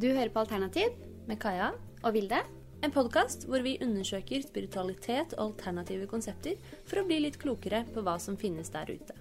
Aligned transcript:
Du 0.00 0.06
hører 0.08 0.30
på 0.32 0.40
Alternativ 0.44 0.94
med 1.28 1.38
Kaja. 1.40 1.70
og 2.02 2.12
Vilde. 2.14 2.38
En 2.84 2.92
podkast 2.94 3.44
hvor 3.48 3.60
vi 3.64 3.74
undersøker 3.84 4.40
spiritualitet 4.46 5.34
og 5.36 5.50
alternative 5.50 6.06
konsepter 6.08 6.56
for 6.88 7.02
å 7.02 7.06
bli 7.10 7.18
litt 7.26 7.36
klokere 7.42 7.82
på 7.92 8.04
hva 8.06 8.14
som 8.22 8.38
finnes 8.40 8.72
der 8.72 8.94
ute. 8.94 9.16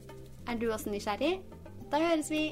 Er 0.47 0.55
du 0.61 0.69
også 0.71 0.93
nysgjerrig? 0.93 1.33
Da 1.91 1.99
høres 2.05 2.31
vi. 2.31 2.45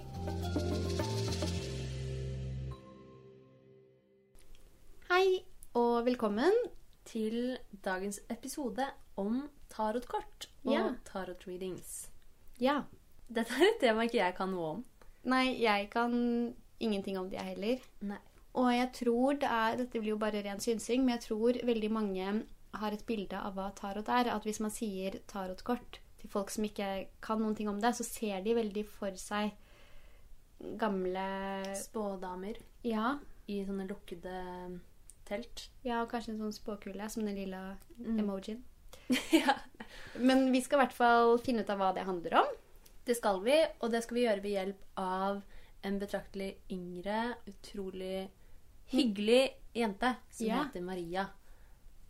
Hei 5.09 5.43
og 5.77 6.05
velkommen. 6.07 6.53
Til 7.07 7.55
dagens 7.85 8.19
episode 8.29 8.83
om 9.17 9.45
tarotkort 9.71 10.49
og 10.65 10.73
Ja. 10.73 10.89
tarot 11.05 11.47
readings. 11.47 12.09
Ja. 12.59 12.81
Dette 13.31 13.53
er 13.53 13.67
et 13.69 13.79
tema 13.79 14.01
ikke 14.03 14.19
jeg 14.19 14.35
kan 14.35 14.51
noe 14.51 14.65
om. 14.73 14.85
Nei, 15.23 15.55
jeg 15.61 15.89
kan 15.89 16.53
ingenting 16.79 17.17
om 17.19 17.29
det, 17.29 17.39
heller. 17.41 17.79
Nei. 18.01 18.17
Og 18.57 18.71
jeg 18.73 18.91
tror 18.93 19.33
det 19.37 19.49
er 19.53 19.75
Dette 19.77 19.99
blir 20.01 20.15
jo 20.15 20.17
bare 20.17 20.41
ren 20.43 20.59
synsing, 20.59 21.03
men 21.05 21.17
jeg 21.17 21.27
tror 21.27 21.59
veldig 21.65 21.91
mange 21.91 22.43
har 22.73 22.91
et 22.93 23.05
bilde 23.05 23.37
av 23.37 23.53
hva 23.55 23.71
tarot 23.75 24.07
er. 24.09 24.29
At 24.33 24.43
hvis 24.43 24.59
man 24.59 24.71
sier 24.73 25.19
tarotkort 25.29 25.99
til 26.17 26.29
folk 26.29 26.49
som 26.49 26.63
ikke 26.65 27.07
kan 27.21 27.39
noen 27.41 27.55
ting 27.55 27.69
om 27.69 27.79
det, 27.81 27.93
så 27.95 28.03
ser 28.03 28.41
de 28.41 28.55
veldig 28.57 28.85
for 28.89 29.11
seg 29.21 29.51
gamle 30.81 31.27
Spådamer 31.77 32.57
Ja. 32.83 33.17
i 33.47 33.61
sånne 33.65 33.85
lukkede 33.87 34.79
telt. 35.27 35.67
Ja, 35.85 36.01
og 36.01 36.09
kanskje 36.11 36.33
en 36.33 36.39
sånn 36.41 36.55
spåkule, 36.55 37.09
som 37.09 37.25
den 37.25 37.35
lilla 37.35 37.77
Mm. 37.99 38.19
emojien. 38.19 38.63
ja. 39.31 39.53
Men 40.19 40.51
vi 40.51 40.61
skal 40.61 40.79
i 40.79 40.85
hvert 40.85 40.93
fall 40.97 41.37
finne 41.39 41.61
ut 41.61 41.69
av 41.69 41.77
hva 41.79 41.93
det 41.93 42.05
handler 42.05 42.33
om. 42.41 42.47
Det 43.05 43.15
skal 43.15 43.39
vi, 43.43 43.57
og 43.81 43.91
det 43.91 44.03
skal 44.03 44.15
vi 44.17 44.23
gjøre 44.25 44.41
ved 44.43 44.51
hjelp 44.51 44.81
av 44.97 45.41
en 45.87 45.99
betraktelig 46.01 46.51
yngre, 46.73 47.35
utrolig 47.47 48.27
hyggelig 48.91 49.43
jente 49.75 50.13
som 50.31 50.47
Ja. 50.47 50.63
heter 50.63 50.81
Maria. 50.81 51.27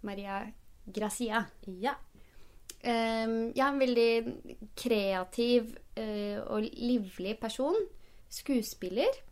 Maria 0.01 0.41
Gracia. 0.85 1.45
Ja. 1.65 1.95
Um, 2.83 3.51
ja, 3.55 3.67
en 3.71 3.79
veldig 3.81 4.67
kreativ 4.77 5.73
uh, 5.97 6.39
og 6.53 6.61
livlig 6.77 7.39
person. 7.41 7.75
Skuespiller. 8.29 9.23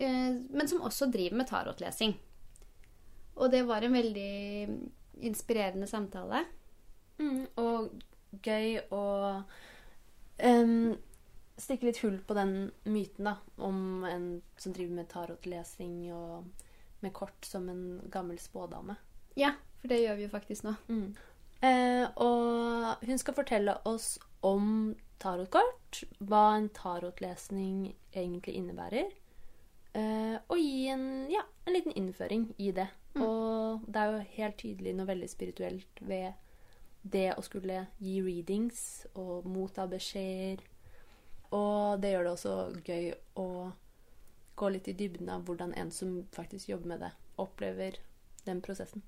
eh, 0.00 0.32
men 0.50 0.68
som 0.68 0.80
også 0.86 1.10
driver 1.12 1.36
med 1.36 1.48
tarotlesing. 1.50 2.14
Og 3.36 3.50
det 3.52 3.62
var 3.66 3.82
en 3.82 3.92
veldig 3.92 4.68
inspirerende 5.22 5.86
samtale. 5.86 6.44
Mm, 7.18 7.46
og 7.56 7.90
gøy 8.42 8.78
å 8.92 9.02
em, 10.38 10.96
stikke 11.60 11.88
litt 11.88 12.00
hull 12.04 12.18
på 12.26 12.36
den 12.36 12.54
myten 12.88 13.28
da, 13.28 13.36
om 13.56 14.04
en 14.08 14.28
som 14.60 14.74
driver 14.76 15.00
med 15.00 15.10
tarotlesing 15.12 16.10
og 16.14 16.48
med 17.00 17.14
kort 17.16 17.44
som 17.44 17.68
en 17.68 17.84
gammel 18.12 18.38
spådame. 18.40 18.96
Ja, 19.38 19.54
for 19.80 19.92
det 19.92 20.02
gjør 20.02 20.18
vi 20.18 20.26
jo 20.26 20.32
faktisk 20.32 20.66
nå. 20.66 20.74
Eh, 21.60 22.06
og 22.20 23.06
hun 23.06 23.20
skal 23.20 23.36
fortelle 23.36 23.76
oss 23.88 24.14
om 24.46 24.94
tarotkort, 25.20 26.02
hva 26.24 26.44
en 26.56 26.70
tarotlesning 26.76 27.90
egentlig 28.16 28.56
innebærer, 28.56 29.10
eh, 29.92 30.36
og 30.48 30.56
gi 30.56 30.88
en, 30.92 31.06
ja, 31.32 31.44
en 31.66 31.76
liten 31.76 31.96
innføring 31.96 32.50
i 32.58 32.70
det. 32.76 32.88
Og 33.20 33.82
det 33.86 34.00
er 34.00 34.12
jo 34.12 34.26
helt 34.36 34.58
tydelig 34.60 34.94
noe 34.96 35.08
veldig 35.08 35.28
spirituelt 35.28 36.00
ved 36.06 36.32
det 37.02 37.30
å 37.34 37.42
skulle 37.42 37.86
gi 37.98 38.20
readings 38.22 39.06
og 39.18 39.48
motta 39.48 39.86
beskjeder. 39.90 40.62
Og 41.56 42.00
det 42.02 42.12
gjør 42.12 42.26
det 42.28 42.32
også 42.36 42.54
gøy 42.86 43.08
å 43.42 43.46
gå 44.60 44.68
litt 44.74 44.88
i 44.92 44.94
dybden 44.94 45.30
av 45.32 45.46
hvordan 45.48 45.72
en 45.80 45.90
som 45.94 46.20
faktisk 46.36 46.68
jobber 46.70 46.92
med 46.94 47.02
det, 47.06 47.12
opplever 47.40 47.98
den 48.46 48.60
prosessen. 48.64 49.02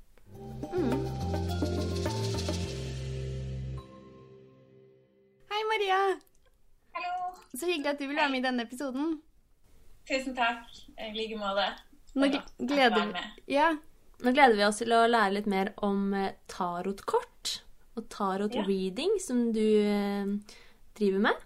Hei, 5.53 5.63
Maria! 5.71 6.01
Hallo. 6.97 7.15
Så 7.53 7.69
hyggelig 7.69 7.93
at 7.95 8.01
du 8.01 8.07
vil 8.09 8.17
være 8.19 8.33
med 8.33 8.41
i 8.43 8.47
denne 8.47 8.67
episoden. 8.67 9.17
Tusen 10.09 10.35
takk. 10.37 10.67
I 10.99 11.13
like 11.15 11.39
måte. 11.41 11.69
Nå 12.19 12.29
gleder 12.59 13.13
vi. 13.13 13.25
Ja, 13.55 13.73
Nå 14.23 14.31
gleder 14.31 14.55
vi 14.55 14.63
oss 14.67 14.79
til 14.79 14.93
å 14.95 15.01
lære 15.11 15.33
litt 15.35 15.49
mer 15.51 15.73
om 15.83 16.13
eh, 16.15 16.35
tarotkort 16.53 17.57
og 17.99 18.05
tarot 18.13 18.55
Ja. 18.55 18.63
reading, 18.69 19.17
som 19.21 19.49
du 19.53 19.65
eh, 19.83 20.29
driver 20.99 21.25
med. 21.29 21.41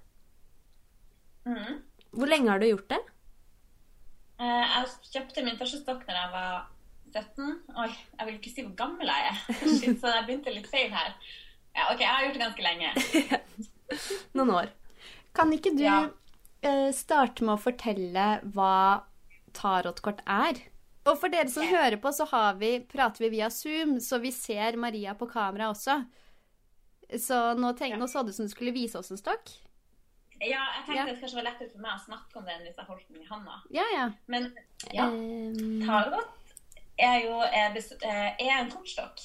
Mhm. 1.46 1.82
Hvor 2.16 2.26
lenge 2.30 2.50
har 2.50 2.58
du 2.62 2.66
gjort 2.70 2.88
det? 2.90 2.98
Eh, 4.40 4.64
Jeg 4.76 4.88
kjøpte 5.12 5.44
min 5.46 5.56
første 5.60 5.80
stokk 5.82 6.06
da 6.08 6.12
jeg 6.16 6.32
var 6.32 6.66
17. 7.14 7.52
Oi, 7.80 7.88
jeg 8.18 8.26
vil 8.28 8.38
ikke 8.38 8.52
si 8.54 8.64
hvor 8.66 8.76
gammel 8.76 9.06
jeg 9.08 9.30
er. 9.30 9.42
Shit, 9.78 10.00
så 10.02 10.12
jeg 10.12 10.26
begynte 10.28 10.52
litt 10.54 10.68
feil 10.72 10.90
her. 10.92 11.14
Ja, 11.76 11.86
ok, 11.92 12.00
jeg 12.00 12.08
har 12.08 12.24
gjort 12.24 12.38
det 12.38 12.44
ganske 12.44 12.66
lenge. 12.66 12.92
Noen 14.36 14.50
år. 14.58 14.70
Kan 15.36 15.52
ikke 15.52 15.74
du 15.76 15.84
Ja. 15.84 15.98
eh, 16.64 16.90
starte 16.96 17.44
med 17.44 17.56
å 17.56 17.62
fortelle 17.62 18.26
hva 18.56 19.04
tarotkort 19.56 20.22
er? 20.26 20.60
Og 21.06 21.18
for 21.20 21.28
dere 21.30 21.48
som 21.52 21.62
Ok. 21.62 21.70
hører 21.70 21.96
på, 22.02 22.10
så 22.12 22.26
har 22.32 22.54
vi, 22.58 22.80
prater 22.80 23.24
vi 23.26 23.28
via 23.36 23.48
Zoom, 23.52 23.98
så 24.00 24.18
vi 24.20 24.32
ser 24.34 24.76
Maria 24.76 25.14
på 25.14 25.28
kamera 25.30 25.68
også. 25.70 26.00
Så 27.14 27.54
nå, 27.56 27.70
tenk, 27.78 27.94
nå 28.00 28.08
så 28.10 28.24
det 28.26 28.32
ut 28.34 28.40
som 28.40 28.48
du 28.48 28.50
skulle 28.50 28.72
vise 28.74 28.98
oss 28.98 29.12
en 29.14 29.20
stokk. 29.20 29.52
Ja, 30.40 30.62
jeg 30.76 30.82
tenkte 30.84 30.96
Ja. 30.98 31.04
det 31.08 31.20
kanskje 31.20 31.38
var 31.38 31.46
lettere 31.48 31.70
for 31.72 31.84
meg 31.84 31.92
å 31.94 32.04
snakke 32.04 32.38
om 32.38 32.44
det 32.44 32.54
enn 32.54 32.66
hvis 32.66 32.76
jeg 32.76 32.88
holdt 32.90 33.08
den 33.08 33.22
i 33.22 33.28
handa. 33.30 33.60
Ja, 33.72 33.86
ja. 33.94 34.08
Men 34.26 34.50
ja, 34.92 35.06
um... 35.08 35.80
tarot 35.86 36.34
er 36.98 37.22
jo 37.24 37.38
er, 37.44 37.76
eh, 37.76 38.32
er 38.40 38.58
en 38.58 38.70
kortstokk 38.72 39.22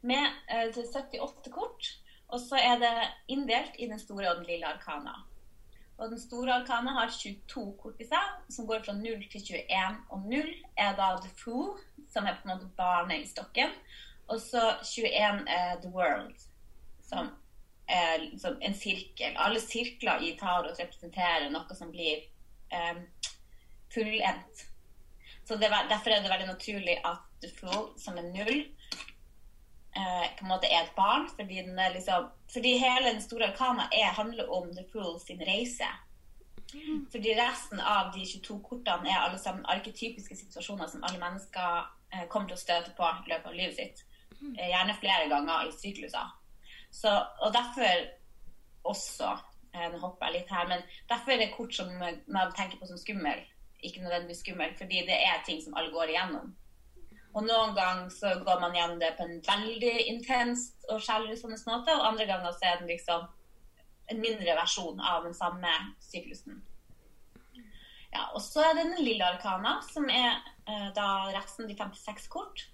med 0.00 0.26
eh, 0.50 0.70
78 0.74 1.50
kort. 1.50 1.90
Og 2.28 2.40
så 2.40 2.58
er 2.60 2.78
det 2.78 2.94
inndelt 3.32 3.78
i 3.78 3.88
den 3.88 3.98
store 3.98 4.30
og 4.30 4.42
den 4.42 4.50
lille 4.50 4.68
arkana. 4.68 5.14
Og 5.98 6.10
den 6.10 6.20
store 6.20 6.60
arkana 6.60 6.92
har 7.00 7.10
22 7.10 7.64
kort 7.80 8.00
i 8.00 8.06
seg, 8.06 8.34
som 8.52 8.66
går 8.68 8.84
fra 8.84 8.94
0 8.94 9.24
til 9.32 9.42
21. 9.42 9.96
Og 10.14 10.26
0 10.30 10.52
er 10.76 10.92
da 10.98 11.08
The 11.22 11.30
Fool, 11.40 11.78
som 12.12 12.28
er 12.28 12.36
på 12.36 12.46
en 12.46 12.54
måte 12.54 12.70
barnet 12.76 13.24
i 13.24 13.30
stokken. 13.30 13.72
Og 14.28 14.40
så 14.44 14.76
21 14.84 15.48
er 15.48 15.80
The 15.80 15.90
World, 15.90 16.36
som 17.02 17.32
er 17.88 18.18
liksom 18.24 18.58
en 18.62 18.74
sirkel. 18.76 19.36
Alle 19.40 19.60
sirkler 19.60 20.22
i 20.28 20.34
tarot 20.40 20.78
representerer 20.80 21.48
noe 21.50 21.74
som 21.78 21.90
blir 21.94 22.24
eh, 22.70 23.00
fullendt. 23.94 24.64
Så 25.48 25.56
det, 25.56 25.70
er- 25.72 25.88
Derfor 25.88 26.10
er 26.12 26.20
det 26.22 26.30
veldig 26.30 26.48
naturlig 26.50 26.98
at 27.04 27.24
The 27.40 27.48
Fool, 27.56 27.86
som 27.98 28.18
er 28.20 28.26
null, 28.28 28.58
eh, 29.96 30.26
på 30.36 30.44
en 30.44 30.50
måte 30.50 30.68
er 30.68 30.82
et 30.84 30.94
barn. 30.96 31.28
Fordi, 31.36 31.62
den 31.64 31.78
liksom, 31.94 32.28
fordi 32.52 32.76
hele 32.78 33.12
den 33.14 33.22
store 33.24 33.48
arkana 33.52 33.88
er, 33.92 34.12
handler 34.18 34.50
om 34.52 34.68
The 34.76 34.84
Fool 34.92 35.18
sin 35.20 35.40
reise. 35.40 35.88
Fordi 37.12 37.32
resten 37.38 37.80
av 37.80 38.10
de 38.12 38.26
22 38.28 38.58
kortene 38.62 39.08
er 39.08 39.22
alle 39.24 39.38
sammen 39.40 39.64
arketypiske 39.72 40.36
situasjoner 40.36 40.86
som 40.92 41.04
alle 41.08 41.18
mennesker 41.22 41.86
eh, 42.12 42.26
kommer 42.28 42.50
til 42.50 42.58
å 42.58 42.60
støte 42.60 42.92
på 42.98 43.08
i 43.08 43.30
løpet 43.32 43.46
av 43.48 43.56
livet 43.56 43.76
sitt. 43.78 44.04
Eh, 44.58 44.68
gjerne 44.68 44.98
flere 45.00 45.30
ganger 45.32 45.70
i 45.70 45.72
sykluser. 45.72 46.34
Så, 46.90 47.10
og 47.40 47.52
derfor 47.52 48.06
også 48.88 49.34
eh, 49.74 49.88
Nå 49.92 49.98
hopper 50.00 50.28
jeg 50.28 50.38
litt 50.38 50.52
her, 50.52 50.68
men 50.70 50.84
derfor 51.10 51.34
er 51.34 51.42
det 51.42 51.52
kort 51.56 51.74
som 51.76 51.90
man 51.98 52.54
tenker 52.56 52.80
på 52.80 52.88
som 52.88 53.00
skummel, 53.00 53.42
ikke 53.84 54.02
nødvendigvis 54.02 54.40
skummel, 54.42 54.72
fordi 54.78 55.04
det 55.06 55.18
er 55.18 55.44
ting 55.46 55.60
som 55.62 55.76
alle 55.78 55.92
går 55.94 56.14
igjennom. 56.14 56.54
Og 57.36 57.44
noen 57.44 57.74
ganger 57.76 58.08
så 58.10 58.32
går 58.44 58.62
man 58.62 58.74
gjennom 58.74 59.00
det 59.02 59.12
på 59.18 59.26
en 59.26 59.42
veldig 59.46 59.92
intens 60.10 60.70
og 60.88 61.02
sjelrusende 61.04 61.60
måte, 61.68 61.94
og 61.94 62.06
andre 62.08 62.26
ganger 62.30 62.56
så 62.56 62.70
er 62.70 62.80
den 62.80 62.90
liksom 62.90 63.28
en 64.08 64.22
mindre 64.24 64.56
versjon 64.56 65.00
av 65.04 65.26
den 65.28 65.36
samme 65.36 65.74
syklusen. 66.00 66.62
Ja, 68.08 68.30
og 68.32 68.40
så 68.40 68.64
er 68.64 68.74
det 68.74 68.86
den 68.88 69.04
lille 69.04 69.26
arkana, 69.26 69.76
som 69.92 70.08
er 70.08 70.38
eh, 70.64 70.88
da 70.96 71.28
resten 71.34 71.68
de 71.68 71.76
56 71.76 72.28
kort, 72.32 72.64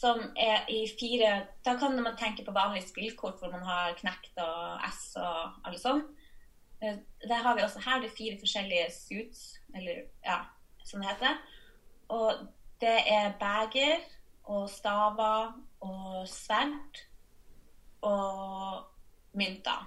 som 0.00 0.20
er 0.36 0.64
i 0.72 0.84
fire 1.00 1.46
Da 1.64 1.76
kan 1.78 2.02
man 2.02 2.16
tenke 2.16 2.44
på 2.44 2.54
vanlige 2.56 2.88
spillkort 2.88 3.40
hvor 3.40 3.52
man 3.52 3.64
har 3.66 3.96
knekt 3.98 4.38
og 4.40 4.86
S 4.88 5.12
og 5.20 5.66
alle 5.66 5.80
sånn. 5.80 6.02
Det 6.80 6.94
Der 7.28 7.42
har 7.44 7.56
vi 7.56 7.62
også 7.62 7.82
her 7.84 8.00
de 8.00 8.08
fire 8.08 8.38
forskjellige 8.40 8.86
suits, 8.94 9.60
eller 9.76 10.06
ja, 10.24 10.38
som 10.84 11.02
det 11.02 11.10
heter. 11.10 11.36
Og 12.08 12.46
det 12.80 12.96
er 13.06 13.36
beger 13.38 14.00
og 14.44 14.70
staver 14.70 15.52
og 15.80 16.28
sverd 16.28 17.02
og 18.02 18.86
mynter. 19.36 19.84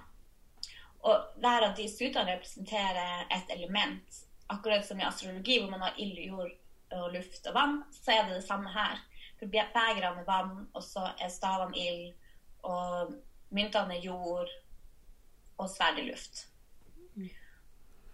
Og 1.04 1.40
hver 1.42 1.66
av 1.66 1.74
de 1.76 1.88
suitene 1.90 2.36
representerer 2.36 3.26
et 3.34 3.50
element. 3.56 4.20
Akkurat 4.48 4.86
som 4.86 5.00
i 5.00 5.04
astrologi, 5.04 5.58
hvor 5.60 5.70
man 5.70 5.82
har 5.82 5.98
ild, 5.98 6.20
jord 6.30 6.54
og 6.94 7.10
luft 7.12 7.46
og 7.50 7.54
vann, 7.54 7.82
så 7.92 8.14
er 8.14 8.28
det 8.28 8.38
det 8.38 8.46
samme 8.46 8.70
her. 8.72 9.02
Begerne 9.50 10.16
er 10.18 10.24
vann, 10.26 10.68
og 10.74 10.82
så 10.82 11.10
er 11.20 11.32
stavene 11.32 11.78
ild, 11.78 12.12
og 12.62 13.14
myntene 13.50 13.96
er 13.96 14.06
jord, 14.06 14.50
og 15.58 15.70
sverdet 15.70 16.06
luft. 16.08 16.46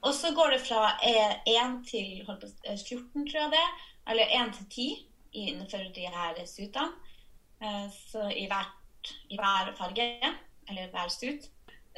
Og 0.00 0.14
så 0.16 0.32
går 0.34 0.54
det 0.54 0.60
fra 0.64 0.96
1 1.04 1.80
til 1.88 2.24
holdt 2.26 2.44
på, 2.44 2.48
14, 2.88 3.26
tror 3.28 3.40
jeg 3.40 3.52
det. 3.52 3.68
eller 4.08 4.26
1 4.44 4.54
til 4.56 4.66
10 4.70 5.08
innenfor 5.32 5.78
de 5.94 6.06
her 6.14 6.46
suitene. 6.46 6.92
Eh, 7.62 7.88
så 7.92 8.28
i, 8.32 8.46
hvert, 8.46 9.12
i 9.28 9.36
hver 9.36 9.74
farge, 9.76 10.06
eller 10.68 10.90
hver 10.90 11.08
sut. 11.08 11.50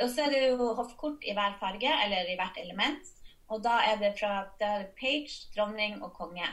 Og 0.02 0.10
så 0.10 0.24
er 0.24 0.30
det 0.30 0.42
jo 0.50 0.74
hoffkort 0.74 1.22
i 1.22 1.32
hver 1.32 1.54
farge, 1.60 1.92
eller 2.04 2.32
i 2.32 2.34
hvert 2.34 2.58
element. 2.64 3.06
Og 3.48 3.62
da 3.64 3.78
er 3.86 3.96
det 4.00 4.14
fra 4.18 4.48
det 4.58 4.68
er 4.68 4.90
page, 4.98 5.46
dronning 5.54 6.02
og 6.02 6.12
konge. 6.12 6.48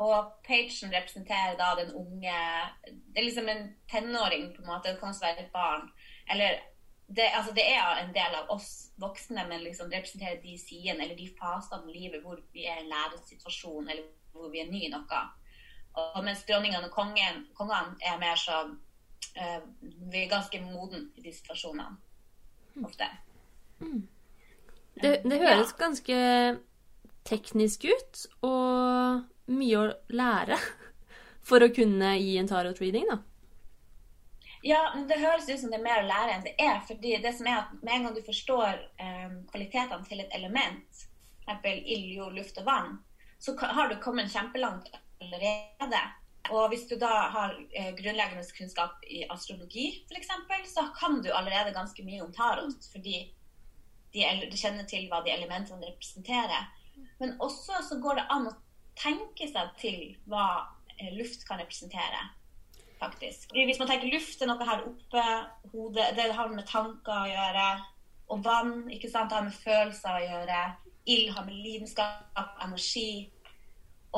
Og 0.00 0.32
pagen 0.46 0.94
representerer 0.94 1.58
da 1.60 1.74
den 1.76 1.92
unge 1.92 2.36
Det 2.86 3.20
er 3.20 3.26
liksom 3.26 3.48
en 3.48 3.66
tenåring, 3.90 4.50
på 4.56 4.62
en 4.62 4.70
måte. 4.70 4.90
Det 4.90 5.00
kan 5.00 5.12
også 5.12 5.26
være 5.26 5.44
et 5.44 5.52
barn. 5.52 5.90
Eller 6.30 6.60
det, 7.16 7.26
altså 7.34 7.52
det, 7.54 7.64
er 7.74 8.04
en 8.04 8.14
del 8.14 8.34
av 8.38 8.50
oss 8.54 8.92
voksne, 8.96 9.44
men 9.48 9.64
liksom 9.64 9.90
representerer 9.90 10.38
de 10.42 10.58
sidene 10.58 11.04
eller 11.04 11.16
de 11.18 11.26
fasene 11.40 11.90
i 11.90 11.98
livet 11.98 12.22
hvor 12.22 12.38
vi 12.54 12.64
er 12.66 12.78
i 12.78 12.84
en 12.84 12.92
læresituasjon, 12.92 13.88
eller 13.88 14.04
hvor 14.32 14.48
vi 14.52 14.62
er 14.62 14.70
ny 14.70 14.84
i 14.86 14.92
noe. 14.92 15.22
Og 15.98 16.22
mens 16.24 16.44
dronningene 16.46 16.86
og 16.86 16.94
kongen, 16.94 17.42
kongene 17.58 17.98
er 18.06 18.20
mer 18.22 18.38
sånn 18.38 18.76
uh, 19.34 19.58
Vi 19.80 20.22
er 20.22 20.30
ganske 20.30 20.62
moden 20.62 21.08
i 21.18 21.24
de 21.24 21.34
situasjonene. 21.34 21.98
Ofte. 22.86 23.10
Mm. 23.80 24.06
Det, 25.02 25.16
det, 25.24 25.38
høres 25.40 25.72
ja. 25.74 25.78
ganske 25.80 26.16
teknisk 27.26 27.88
ut, 27.90 28.22
og 28.46 29.26
mye 29.50 29.80
å 29.80 29.90
lære 30.14 30.58
for 31.48 31.64
å 31.64 31.72
kunne 31.74 32.14
gi 32.20 32.36
en 32.40 32.48
tarot-reading, 32.50 33.10
da. 33.10 33.18
Ja, 34.62 34.80
det 35.08 35.16
høres 35.22 35.48
ut 35.48 35.60
som 35.60 35.70
det 35.72 35.78
er 35.78 35.84
mer 35.86 36.02
å 36.02 36.08
lære 36.08 36.34
enn 36.34 36.42
det 36.44 36.52
er. 36.60 36.80
fordi 36.86 37.16
det 37.22 37.32
som 37.32 37.46
er 37.48 37.62
at 37.62 37.70
Med 37.80 37.94
en 37.94 38.02
gang 38.04 38.16
du 38.16 38.22
forstår 38.22 38.82
um, 39.00 39.38
kvalitetene 39.48 40.04
til 40.04 40.20
et 40.20 40.34
element, 40.36 41.04
f.eks. 41.46 41.68
ild, 41.80 42.10
jord, 42.18 42.34
luft 42.36 42.60
og 42.60 42.66
vann, 42.68 42.98
så 43.40 43.56
har 43.56 43.88
du 43.88 43.96
kommet 44.04 44.32
kjempelangt 44.32 44.90
allerede. 45.22 46.02
Og 46.50 46.68
hvis 46.72 46.84
du 46.90 46.96
da 47.00 47.12
har 47.32 47.54
eh, 47.72 47.92
grunnleggende 47.96 48.44
kunnskap 48.56 49.04
i 49.08 49.22
astrologi 49.32 50.04
f.eks., 50.10 50.74
så 50.74 50.88
kan 50.96 51.20
du 51.22 51.30
allerede 51.32 51.72
ganske 51.72 52.04
mye 52.04 52.20
om 52.24 52.32
tarot. 52.32 52.84
Fordi 52.92 53.22
de, 54.12 54.24
du 54.50 54.56
kjenner 54.58 54.84
til 54.88 55.08
hva 55.08 55.22
de 55.24 55.32
elementene 55.32 55.88
representerer. 55.88 56.68
Men 57.20 57.36
også 57.40 57.80
så 57.86 58.00
går 58.02 58.20
det 58.20 58.28
an 58.34 58.50
å 58.50 58.56
tenke 59.00 59.48
seg 59.48 59.72
til 59.80 60.04
hva 60.30 60.46
eh, 60.98 61.10
luft 61.16 61.46
kan 61.48 61.60
representere 61.62 62.28
faktisk. 63.00 63.50
Hvis 63.52 63.78
man 63.78 63.88
tenker 63.88 64.12
luft 64.12 64.42
er 64.42 64.50
noe 64.50 64.68
her 64.68 64.84
oppe, 64.84 65.24
hodet, 65.72 66.12
det 66.18 66.28
har 66.36 66.52
med 66.52 66.66
tanker 66.68 67.16
å 67.16 67.30
gjøre. 67.30 67.66
Og 68.30 68.44
vann 68.44 68.76
ikke 68.92 69.10
sant, 69.10 69.30
det 69.30 69.38
har 69.38 69.48
med 69.48 69.56
følelser 69.56 70.16
å 70.16 70.24
gjøre. 70.26 70.62
Ild 71.10 71.34
har 71.34 71.46
med 71.48 71.58
lidenskap, 71.64 72.54
energi. 72.66 73.30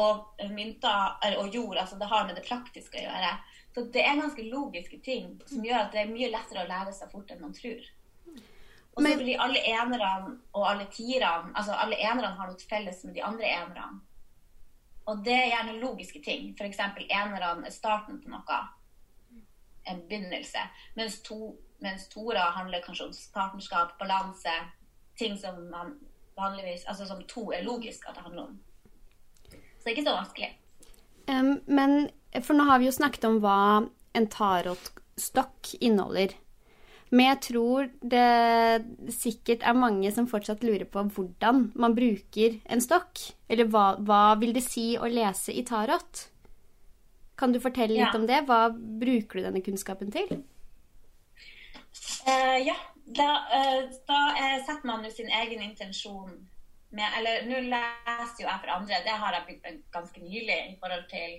Og 0.02 0.44
mynter 0.50 1.34
og 1.38 1.54
jord, 1.54 1.76
altså 1.76 1.98
det 2.00 2.08
har 2.08 2.28
med 2.28 2.38
det 2.38 2.46
praktiske 2.46 2.98
å 2.98 3.06
gjøre. 3.06 3.32
Så 3.72 3.86
det 3.92 4.04
er 4.04 4.20
ganske 4.20 4.44
logiske 4.48 5.00
ting 5.04 5.34
som 5.48 5.64
gjør 5.64 5.86
at 5.86 5.92
det 5.94 6.02
er 6.02 6.12
mye 6.12 6.30
lettere 6.32 6.64
å 6.64 6.68
lære 6.68 6.94
seg 6.96 7.12
fort 7.12 7.30
enn 7.32 7.44
man 7.44 7.54
tror. 7.56 7.84
Og 8.92 9.00
så 9.00 9.12
blir 9.16 9.40
alle 9.40 9.60
enerne 9.70 10.08
og 10.52 10.64
alle 10.68 10.84
tierne 10.92 11.54
altså 11.56 11.72
Alle 11.80 11.96
enerne 11.96 12.34
har 12.36 12.50
noe 12.50 12.66
felles 12.68 12.98
med 13.06 13.14
de 13.16 13.22
andre 13.24 13.48
enerne. 13.48 14.02
Og 15.10 15.24
det 15.24 15.34
er 15.34 15.50
gjerne 15.50 15.80
logiske 15.80 16.22
ting. 16.22 16.52
F.eks. 16.58 16.78
enerne 17.08 17.66
er 17.66 17.74
starten 17.74 18.20
på 18.22 18.30
noe. 18.30 18.60
En 19.90 20.02
begynnelse. 20.08 20.62
Mens, 20.94 21.20
to, 21.26 21.56
mens 21.82 22.06
toere 22.12 22.52
handler 22.54 22.84
kanskje 22.84 23.08
om 23.08 23.14
partnerskap, 23.34 23.96
balanse. 23.98 24.54
Ting 25.18 25.38
som 25.38 25.58
man 25.70 25.96
vanligvis 26.36 26.86
Altså 26.88 27.06
som 27.06 27.18
to 27.28 27.50
er 27.52 27.64
logisk 27.66 28.06
at 28.08 28.14
det 28.16 28.22
handler 28.24 28.42
om. 28.42 28.60
Så 29.50 29.84
det 29.84 29.90
er 29.90 29.96
ikke 29.96 30.08
så 30.08 30.14
vanskelig. 30.16 30.50
Um, 31.28 31.58
men 31.66 32.08
for 32.42 32.56
nå 32.56 32.64
har 32.64 32.78
vi 32.78 32.88
jo 32.88 32.94
snakket 32.94 33.26
om 33.28 33.40
hva 33.42 33.58
en 34.16 34.28
tarotstokk 34.30 35.74
inneholder. 35.80 36.36
Men 37.12 37.26
jeg 37.26 37.40
tror 37.44 37.88
det 38.00 39.12
sikkert 39.12 39.64
er 39.68 39.76
mange 39.76 40.08
som 40.16 40.28
fortsatt 40.30 40.62
lurer 40.64 40.86
på 40.88 41.02
hvordan 41.12 41.66
man 41.76 41.96
bruker 41.96 42.56
en 42.64 42.80
stokk. 42.80 43.20
Eller 43.52 43.68
hva, 43.68 43.98
hva 44.00 44.22
vil 44.40 44.54
det 44.56 44.64
si 44.64 44.94
å 44.96 45.10
lese 45.12 45.52
i 45.52 45.64
tarot? 45.68 46.22
Kan 47.36 47.52
du 47.52 47.60
fortelle 47.60 47.98
litt 47.98 48.06
ja. 48.06 48.16
om 48.16 48.24
det? 48.28 48.40
Hva 48.48 48.70
bruker 48.72 49.40
du 49.40 49.44
denne 49.44 49.60
kunnskapen 49.64 50.12
til? 50.14 50.40
Uh, 52.24 52.58
ja, 52.64 52.78
da, 53.04 53.28
uh, 53.52 53.84
da 54.08 54.18
uh, 54.32 54.58
setter 54.64 54.88
man 54.88 55.04
jo 55.04 55.12
sin 55.12 55.28
egen 55.28 55.60
intensjon 55.66 56.32
med 56.92 57.16
Eller 57.18 57.44
nå 57.48 57.60
leser 57.72 58.40
jo 58.40 58.46
jeg 58.46 58.60
for 58.62 58.72
andre, 58.72 59.00
det 59.04 59.16
har 59.20 59.36
jeg 59.36 59.44
begynt 59.48 59.84
ganske 59.92 60.20
nylig 60.20 60.58
i 60.70 60.76
forhold 60.80 61.04
til 61.12 61.38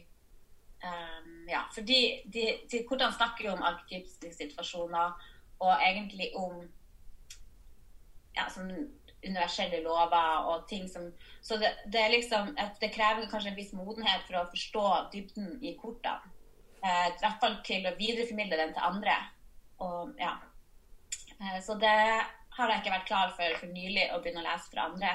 um, 0.86 1.46
Ja, 1.50 1.64
fordi 1.74 2.00
de, 2.26 2.48
de, 2.70 2.82
hvordan 2.90 3.14
snakker 3.14 3.48
jo 3.48 3.54
om 3.56 3.66
arketypiske 3.66 4.34
situasjoner 4.38 5.14
og 5.62 5.72
egentlig 5.76 6.32
om 6.40 6.62
ja, 8.36 8.48
sånn 8.50 8.72
universelle 9.24 9.80
lover 9.86 10.48
og 10.52 10.68
ting 10.68 10.88
som 10.90 11.12
Så 11.42 11.58
det, 11.58 11.70
det, 11.86 12.02
liksom 12.12 12.56
Det 12.82 12.90
krever 12.92 13.30
kanskje 13.32 13.54
en 13.54 13.60
viss 13.60 13.74
modenhet 13.76 14.26
for 14.28 14.42
å 14.42 14.50
forstå 14.52 14.86
dybden 15.14 15.60
i 15.64 15.76
kortene. 15.80 16.32
Eh, 16.84 17.08
I 17.14 17.20
hvert 17.22 17.40
fall 17.40 17.60
til 17.64 17.86
å 17.88 17.96
videreformidle 17.96 18.60
den 18.60 18.74
til 18.76 18.84
andre. 18.84 19.16
Og, 19.84 20.16
ja. 20.20 20.34
Eh, 21.40 21.60
så 21.64 21.78
det 21.80 21.94
har 22.58 22.72
jeg 22.72 22.82
ikke 22.82 22.96
vært 22.96 23.08
klar 23.08 23.32
for 23.38 23.60
for 23.62 23.72
nylig 23.72 24.10
å 24.12 24.20
begynne 24.22 24.44
å 24.44 24.48
lese 24.50 24.72
fra 24.74 24.90
andre. 24.92 25.14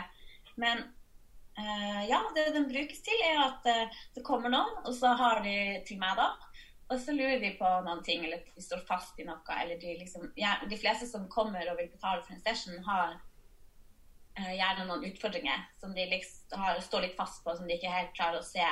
Men 0.56 0.81
eh, 1.58 2.02
ja, 2.08 2.23
det 2.35 2.49
den 2.56 2.69
brukes 2.70 3.02
til, 3.05 3.20
er 3.29 3.43
at 3.44 3.69
eh, 3.69 4.00
det 4.17 4.25
kommer 4.26 4.52
noen, 4.52 4.81
og 4.85 4.94
så 4.96 5.12
har 5.20 5.43
de 5.44 5.56
til 5.88 6.00
meg, 6.00 6.17
da. 6.19 6.32
Og 6.88 7.00
så 7.00 7.12
lurer 7.12 7.40
de 7.40 7.50
på 7.58 7.70
noen 7.85 8.00
ting, 8.05 8.23
eller 8.25 8.40
de 8.55 8.64
står 8.64 8.81
fast 8.88 9.19
i 9.20 9.26
noe. 9.29 9.43
eller 9.61 9.81
De, 9.81 9.94
liksom, 10.00 10.31
ja, 10.40 10.55
de 10.69 10.76
fleste 10.81 11.06
som 11.06 11.29
kommer 11.29 11.69
og 11.69 11.76
vil 11.81 11.90
betale 11.93 12.23
for 12.25 12.32
en 12.32 12.44
session, 12.44 12.79
har 12.87 13.19
uh, 14.38 14.55
gjerne 14.55 14.87
noen 14.88 15.05
utfordringer 15.11 15.67
som 15.81 15.93
de 15.94 16.06
liksom 16.08 16.62
har, 16.62 16.81
står 16.81 17.05
litt 17.05 17.19
fast 17.19 17.44
på, 17.44 17.56
som 17.56 17.69
de 17.69 17.76
ikke 17.76 17.93
helt 17.93 18.14
klarer 18.17 18.40
å 18.40 18.46
se 18.46 18.64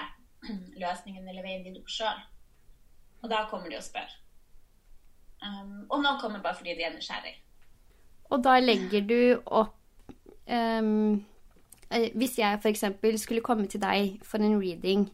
løsningen 0.82 1.28
eller 1.28 1.44
veien 1.44 1.66
videre 1.66 1.84
på 1.84 1.98
sjøl. 1.98 2.24
Og 3.22 3.28
da 3.32 3.44
kommer 3.50 3.68
de 3.68 3.80
og 3.80 3.84
spør. 3.84 4.16
Um, 5.44 5.84
og 5.90 6.00
noen 6.00 6.16
kommer 6.22 6.40
bare 6.40 6.56
fordi 6.56 6.78
de 6.78 6.86
er 6.86 6.94
nysgjerrig. 6.94 7.34
Og 8.32 8.40
da 8.42 8.56
legger 8.62 9.04
du 9.06 9.18
opp 9.44 9.76
um, 10.48 11.20
Hvis 12.16 12.38
jeg 12.40 12.58
f.eks. 12.58 12.82
skulle 13.20 13.44
komme 13.44 13.68
til 13.70 13.82
deg 13.82 14.16
for 14.26 14.42
en 14.42 14.56
reading, 14.58 15.04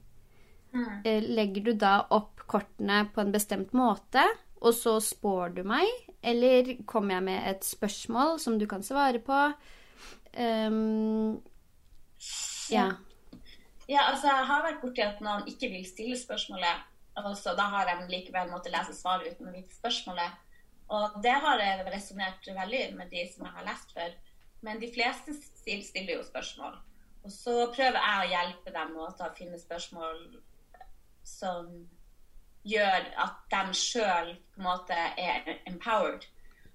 mm. 0.73 1.05
legger 1.37 1.69
du 1.69 1.73
da 1.79 1.95
opp 2.11 2.43
kortene 2.50 3.05
på 3.14 3.23
en 3.23 3.33
bestemt 3.35 3.73
måte, 3.76 4.25
og 4.62 4.75
så 4.76 4.99
spår 5.02 5.57
du 5.59 5.62
meg? 5.67 5.88
Eller 6.23 6.76
kommer 6.87 7.17
jeg 7.17 7.26
med 7.31 7.49
et 7.50 7.64
spørsmål 7.67 8.38
som 8.43 8.59
du 8.61 8.67
kan 8.71 8.85
svare 8.87 9.23
på? 9.23 9.38
Um, 10.38 11.41
ja. 12.71 12.87
ja. 13.91 14.05
altså 14.07 14.31
jeg 14.31 14.47
har 14.49 14.62
vært 14.64 14.81
borti 14.85 15.02
at 15.05 15.21
noen 15.25 15.49
ikke 15.50 15.73
vil 15.73 15.85
stille 15.88 16.19
spørsmålet. 16.19 16.88
Og 17.21 17.35
så 17.37 17.52
da 17.59 17.67
har 17.75 17.91
de 17.91 18.09
likevel 18.09 18.49
måttet 18.49 18.73
lese 18.73 18.95
svaret 18.97 19.35
uten 19.35 19.50
å 19.50 19.57
vite 19.57 19.75
spørsmålet. 19.76 20.38
Og 20.93 21.19
det 21.25 21.35
har 21.45 21.61
resonnert 21.93 22.47
veldig 22.47 22.85
med 22.97 23.11
de 23.12 23.26
som 23.33 23.45
jeg 23.47 23.57
har 23.57 23.67
lest 23.67 23.93
før. 23.97 24.14
Men 24.62 24.81
de 24.81 24.88
fleste 24.95 25.35
stiller 25.35 26.14
jo 26.17 26.25
spørsmål. 26.25 26.79
Og 27.23 27.35
så 27.35 27.55
prøver 27.75 27.99
jeg 27.99 28.23
å 28.23 28.31
hjelpe 28.33 28.73
dem 28.75 28.95
med 28.95 29.05
å 29.26 29.31
finne 29.37 29.61
spørsmål 29.61 30.23
som 31.25 31.69
gjør 32.62 33.09
at 33.19 33.38
de 33.50 33.75
sjøl 33.76 34.35
er 35.19 35.49
empowered. 35.67 36.26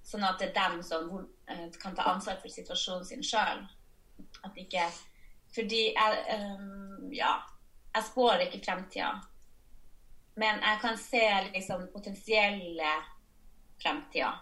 Sånn 0.04 0.24
at 0.24 0.40
det 0.40 0.50
er 0.50 0.56
dem 0.56 0.82
som 0.84 1.08
uh, 1.12 1.68
kan 1.80 1.96
ta 1.96 2.08
ansvar 2.12 2.38
for 2.40 2.52
situasjonen 2.52 3.06
sin 3.08 3.24
sjøl. 3.24 3.64
At 4.44 4.56
ikke 4.56 4.88
Fordi 5.54 5.94
jeg 5.94 6.40
um, 6.58 7.08
Ja, 7.12 7.38
jeg 7.94 8.04
spår 8.04 8.44
ikke 8.46 8.64
fremtida. 8.64 9.14
Men 10.38 10.60
jeg 10.62 10.80
kan 10.82 10.98
se 11.00 11.24
liksom 11.52 11.88
potensielle 11.92 12.92
fremtida. 13.82 14.34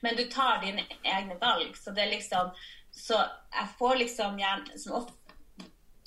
Men 0.00 0.16
du 0.16 0.24
tar 0.30 0.60
dine 0.62 0.86
egne 1.02 1.36
valg. 1.40 1.76
Så 1.76 1.90
det 1.90 2.06
er 2.06 2.14
liksom 2.14 2.50
Så 2.92 3.18
jeg 3.52 3.68
får 3.78 3.94
liksom 3.94 4.38
gjerne 4.38 4.78
som 4.78 5.00
ofte 5.02 5.14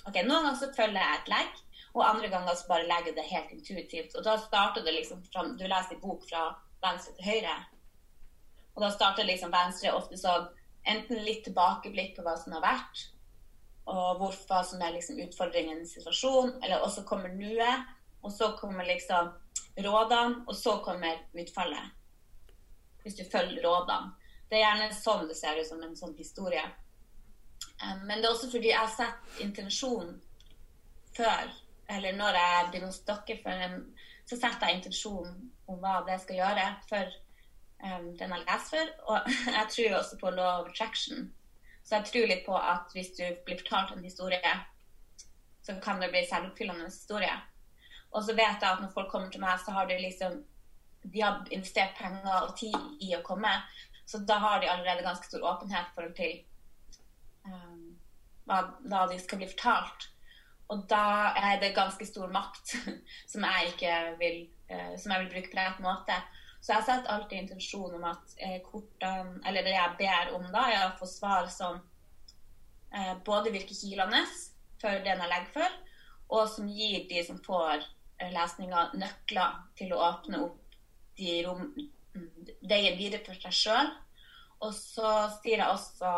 OK, 0.08 0.16
noen 0.24 0.46
ganger 0.48 0.56
så 0.58 0.70
følger 0.74 1.04
jeg 1.04 1.18
et 1.20 1.28
legg. 1.30 1.58
Og 1.96 2.06
andre 2.06 2.30
ganger 2.30 2.56
så 2.56 2.68
bare 2.70 2.88
legger 2.88 3.16
det 3.18 3.28
helt 3.32 3.52
intuitivt. 3.56 4.16
Og 4.16 4.24
da 4.26 4.38
starter 4.38 4.86
det 4.86 4.94
liksom 4.94 5.24
fra 5.26 5.44
Du 5.48 5.66
leser 5.66 5.96
en 5.96 6.02
bok 6.02 6.26
fra 6.30 6.48
venstre 6.84 7.16
til 7.18 7.26
høyre. 7.26 7.56
Og 8.76 8.84
da 8.86 8.92
starter 8.94 9.28
liksom 9.28 9.52
venstre 9.52 9.94
ofte 9.96 10.18
sånn 10.18 10.48
enten 10.88 11.24
litt 11.26 11.44
tilbakeblikk 11.48 12.16
på 12.16 12.24
hva 12.26 12.36
som 12.40 12.54
har 12.56 12.64
vært, 12.64 13.02
og 13.90 14.22
hva 14.22 14.62
som 14.66 14.82
er 14.86 14.94
liksom 14.96 15.20
utfordringen 15.26 15.82
i 15.82 15.90
situasjonen, 15.90 16.60
eller 16.64 16.86
også 16.86 17.04
kommer 17.10 17.34
nuet, 17.34 17.90
og 18.24 18.32
så 18.32 18.52
kommer 18.60 18.88
liksom 18.88 19.32
rådene, 19.84 20.44
og 20.48 20.56
så 20.56 20.78
kommer 20.86 21.20
utfallet. 21.34 21.96
Hvis 23.04 23.16
du 23.16 23.24
følger 23.32 23.64
rådene. 23.66 24.16
Det 24.50 24.58
er 24.58 24.66
gjerne 24.66 24.96
sånn 24.98 25.28
det 25.30 25.38
ser 25.38 25.60
ut 25.60 25.68
som 25.68 25.82
en 25.86 25.96
sånn 25.98 26.16
historie. 26.18 26.64
Um, 27.84 28.02
men 28.08 28.18
det 28.18 28.26
er 28.28 28.32
også 28.34 28.50
fordi 28.52 28.72
jeg 28.72 28.80
har 28.80 28.92
sett 28.92 29.42
intensjonen 29.44 30.16
før, 31.16 31.52
eller 31.90 32.16
når 32.18 32.38
jeg 32.38 32.68
begynner 32.70 32.94
å 32.94 32.98
stokke 32.98 33.40
for 33.44 33.66
en, 33.66 33.82
så 34.30 34.38
setter 34.38 34.70
jeg 34.70 34.80
intensjon 34.80 35.32
om 35.70 35.82
hva 35.82 36.00
det 36.08 36.20
skal 36.22 36.42
gjøre 36.42 36.66
for 36.90 37.14
um, 37.84 38.10
den 38.20 38.36
jeg 38.36 38.46
leser 38.46 38.70
for. 38.70 38.92
Og 39.10 39.32
jeg 39.58 39.72
tror 39.76 39.98
også 40.00 40.20
på 40.22 40.34
law 40.38 40.62
of 40.62 40.70
attraction. 40.70 41.30
Så 41.84 41.98
jeg 41.98 42.12
tror 42.12 42.30
litt 42.30 42.46
på 42.46 42.58
at 42.58 42.94
hvis 42.94 43.16
du 43.18 43.24
blir 43.46 43.62
fortalt 43.64 43.96
en 43.96 44.06
historie, 44.06 44.54
så 45.66 45.76
kan 45.84 46.02
det 46.02 46.12
bli 46.14 46.22
selvoppfyllende 46.30 46.86
historie. 46.90 47.34
Og 48.14 48.24
så 48.26 48.34
vet 48.38 48.62
jeg 48.62 48.70
at 48.70 48.82
når 48.82 48.94
folk 48.94 49.10
kommer 49.12 49.34
til 49.34 49.42
meg, 49.42 49.58
så 49.62 49.74
har 49.74 49.90
de 49.90 49.98
liksom 50.02 50.40
de 51.02 51.22
har 51.22 51.46
investert 51.52 51.96
penger 51.98 52.42
og 52.44 52.56
tid 52.60 52.76
i 53.06 53.14
å 53.16 53.24
komme. 53.26 53.52
Så 54.06 54.20
da 54.28 54.40
har 54.42 54.60
de 54.60 54.70
allerede 54.70 55.06
ganske 55.06 55.28
stor 55.30 55.46
åpenhet 55.54 55.88
i 55.88 55.96
forhold 55.96 56.16
til 56.18 56.34
um, 57.48 57.86
hva, 58.50 58.64
hva 58.90 59.06
de 59.12 59.20
skal 59.22 59.40
bli 59.40 59.48
fortalt. 59.52 60.10
Og 60.70 60.84
da 60.90 61.34
er 61.38 61.58
det 61.62 61.76
ganske 61.78 62.06
stor 62.06 62.30
makt 62.34 62.76
som 63.32 63.46
jeg 63.48 63.74
ikke 63.74 63.96
vil, 64.20 64.44
uh, 64.70 64.94
som 65.02 65.16
jeg 65.16 65.24
vil 65.24 65.34
bruke 65.34 65.54
på 65.54 65.60
rett 65.60 65.82
måte. 65.86 66.20
Så 66.60 66.74
jeg 66.76 66.86
setter 66.86 67.14
alltid 67.14 67.38
intensjon 67.40 67.96
om 67.96 68.06
at 68.10 68.34
eh, 68.44 68.58
kortene, 68.66 69.40
eller 69.48 69.64
det 69.64 69.76
jeg 69.76 69.96
ber 70.02 70.34
om 70.36 70.48
da, 70.52 70.66
er 70.68 70.82
å 70.90 70.98
få 71.00 71.08
svar 71.08 71.48
som 71.52 71.80
eh, 72.92 73.14
både 73.26 73.54
virker 73.54 73.78
kilende 73.78 74.26
for 74.82 75.00
den 75.06 75.24
jeg 75.24 75.32
legger 75.32 75.54
for, 75.54 75.78
og 76.36 76.50
som 76.52 76.68
gir 76.68 77.06
de 77.10 77.24
som 77.26 77.40
får 77.46 77.78
eh, 77.80 78.34
lesninga, 78.36 78.90
nøkler 79.00 79.62
til 79.80 79.96
å 79.96 80.02
åpne 80.10 80.44
opp 80.50 80.76
de 81.20 81.40
rom, 81.48 81.64
veien 82.68 83.00
videre 83.00 83.24
for 83.24 83.40
seg 83.40 83.56
sjøl. 83.56 83.94
Og 84.68 84.76
så 84.76 85.10
sier 85.40 85.62
jeg 85.62 85.72
også, 85.72 86.12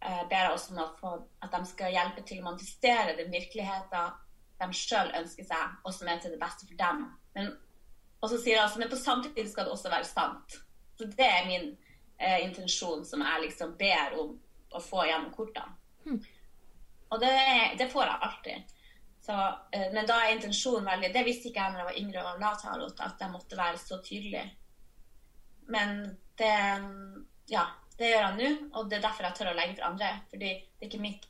eh, 0.00 0.22
ber 0.28 0.44
jeg 0.44 0.52
også 0.56 0.74
om 0.74 0.82
at, 0.84 0.98
få, 1.00 1.14
at 1.44 1.54
de 1.56 1.70
skal 1.70 1.94
hjelpe 1.94 2.24
til 2.26 2.42
å 2.42 2.50
manifestere 2.50 3.16
den 3.18 3.32
virkeligheten 3.32 4.18
de 4.60 4.76
sjøl 4.76 5.12
ønsker 5.16 5.46
seg, 5.48 5.76
og 5.84 5.94
som 5.96 6.08
er 6.10 6.18
til 6.20 6.34
det 6.34 6.40
beste 6.40 6.66
for 6.68 6.76
dem. 6.76 7.06
Men 7.36 7.52
og 8.20 8.28
så 8.28 8.36
sier 8.36 8.58
jeg 8.58 8.64
altså, 8.64 8.80
men 8.80 8.90
på 8.90 8.98
samtidig 9.00 9.46
skal 9.48 9.66
det 9.66 9.72
også 9.74 9.92
være 9.92 10.08
sant. 10.08 10.58
Så 10.98 11.06
det 11.08 11.26
er 11.26 11.46
min 11.48 11.70
eh, 12.20 12.42
intensjon 12.44 13.04
som 13.08 13.24
jeg 13.24 13.46
liksom 13.46 13.72
ber 13.80 14.18
om 14.20 14.34
å 14.76 14.82
få 14.84 15.06
gjennom 15.08 15.32
kortene. 15.32 15.72
Hmm. 16.04 16.20
Og 17.10 17.22
det, 17.22 17.32
det, 17.80 17.88
får 17.92 18.04
jeg 18.06 18.26
alltid. 18.26 18.74
Så, 19.24 19.36
eh, 19.72 19.88
men 19.94 20.08
da 20.08 20.18
er 20.20 20.34
intensjonen 20.34 20.86
veldig 20.88 21.10
Det 21.12 21.24
visste 21.26 21.48
ikke 21.48 21.64
jeg 21.64 21.72
når 21.72 21.82
jeg 21.82 21.88
var 21.88 21.98
yngre 22.02 22.26
og 22.28 22.44
la 22.44 22.52
tarot, 22.60 23.02
at 23.06 23.24
jeg 23.24 23.32
måtte 23.32 23.58
være 23.58 23.80
så 23.80 24.00
tydelig. 24.04 24.44
Men 25.72 26.02
det 26.40 26.56
Ja, 27.50 27.64
det 28.00 28.08
gjør 28.08 28.24
jeg 28.24 28.36
nå, 28.38 28.50
og 28.72 28.88
det 28.88 28.98
er 28.98 29.04
derfor 29.04 29.28
jeg 29.28 29.36
tør 29.36 29.50
å 29.50 29.58
legge 29.58 29.76
for 29.76 29.90
andre. 29.90 30.08
Fordi 30.30 30.54
det 30.56 30.86
er 30.86 30.88
ikke 30.88 31.02
mitt 31.02 31.26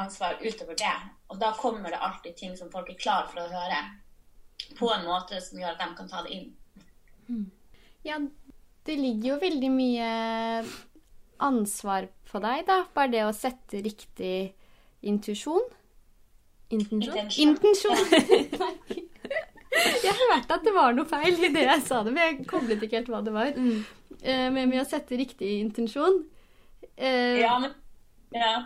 ansvar 0.00 0.40
utover 0.40 0.78
det. 0.80 0.94
Og 1.30 1.38
da 1.42 1.52
kommer 1.58 1.92
det 1.92 2.00
alltid 2.00 2.36
ting 2.38 2.56
som 2.56 2.72
folk 2.72 2.88
er 2.90 3.00
klar 3.00 3.28
for 3.30 3.42
å 3.42 3.52
høre 3.52 3.82
på 4.78 4.88
en 4.94 5.04
måte 5.06 5.40
som 5.44 5.60
gjør 5.60 5.74
at 5.74 5.82
de 5.82 5.88
kan 5.98 6.10
ta 6.10 6.22
det 6.24 6.38
inn. 6.38 6.48
Mm. 7.28 7.46
Ja, 8.06 8.18
det 8.88 8.96
ligger 9.00 9.34
jo 9.34 9.38
veldig 9.42 9.70
mye 9.72 10.10
ansvar 11.44 12.08
på 12.30 12.40
deg, 12.44 12.64
da. 12.68 12.84
Bare 12.96 13.12
det 13.12 13.24
å 13.26 13.34
sette 13.36 13.82
riktig 13.84 14.36
intuisjon. 15.04 15.66
Intensjon? 16.74 17.34
Intensjon. 17.44 18.00
jeg 20.04 20.14
hørte 20.20 20.56
at 20.56 20.64
det 20.64 20.72
var 20.74 20.96
noe 20.96 21.08
feil 21.08 21.36
i 21.36 21.52
det 21.52 21.66
jeg 21.66 21.84
sa 21.86 22.00
det, 22.06 22.14
men 22.14 22.24
jeg 22.24 22.48
koblet 22.50 22.82
ikke 22.82 23.02
helt 23.02 23.12
hva 23.12 23.20
det 23.24 23.34
var. 23.34 23.52
Mm. 23.56 23.84
Med, 24.24 24.70
med 24.70 24.80
å 24.80 24.86
sette 24.88 25.18
riktig 25.20 25.58
intensjon. 25.60 26.22
Uh, 26.96 27.36
ja, 27.42 27.58
men 27.60 27.74
ja. 28.34 28.56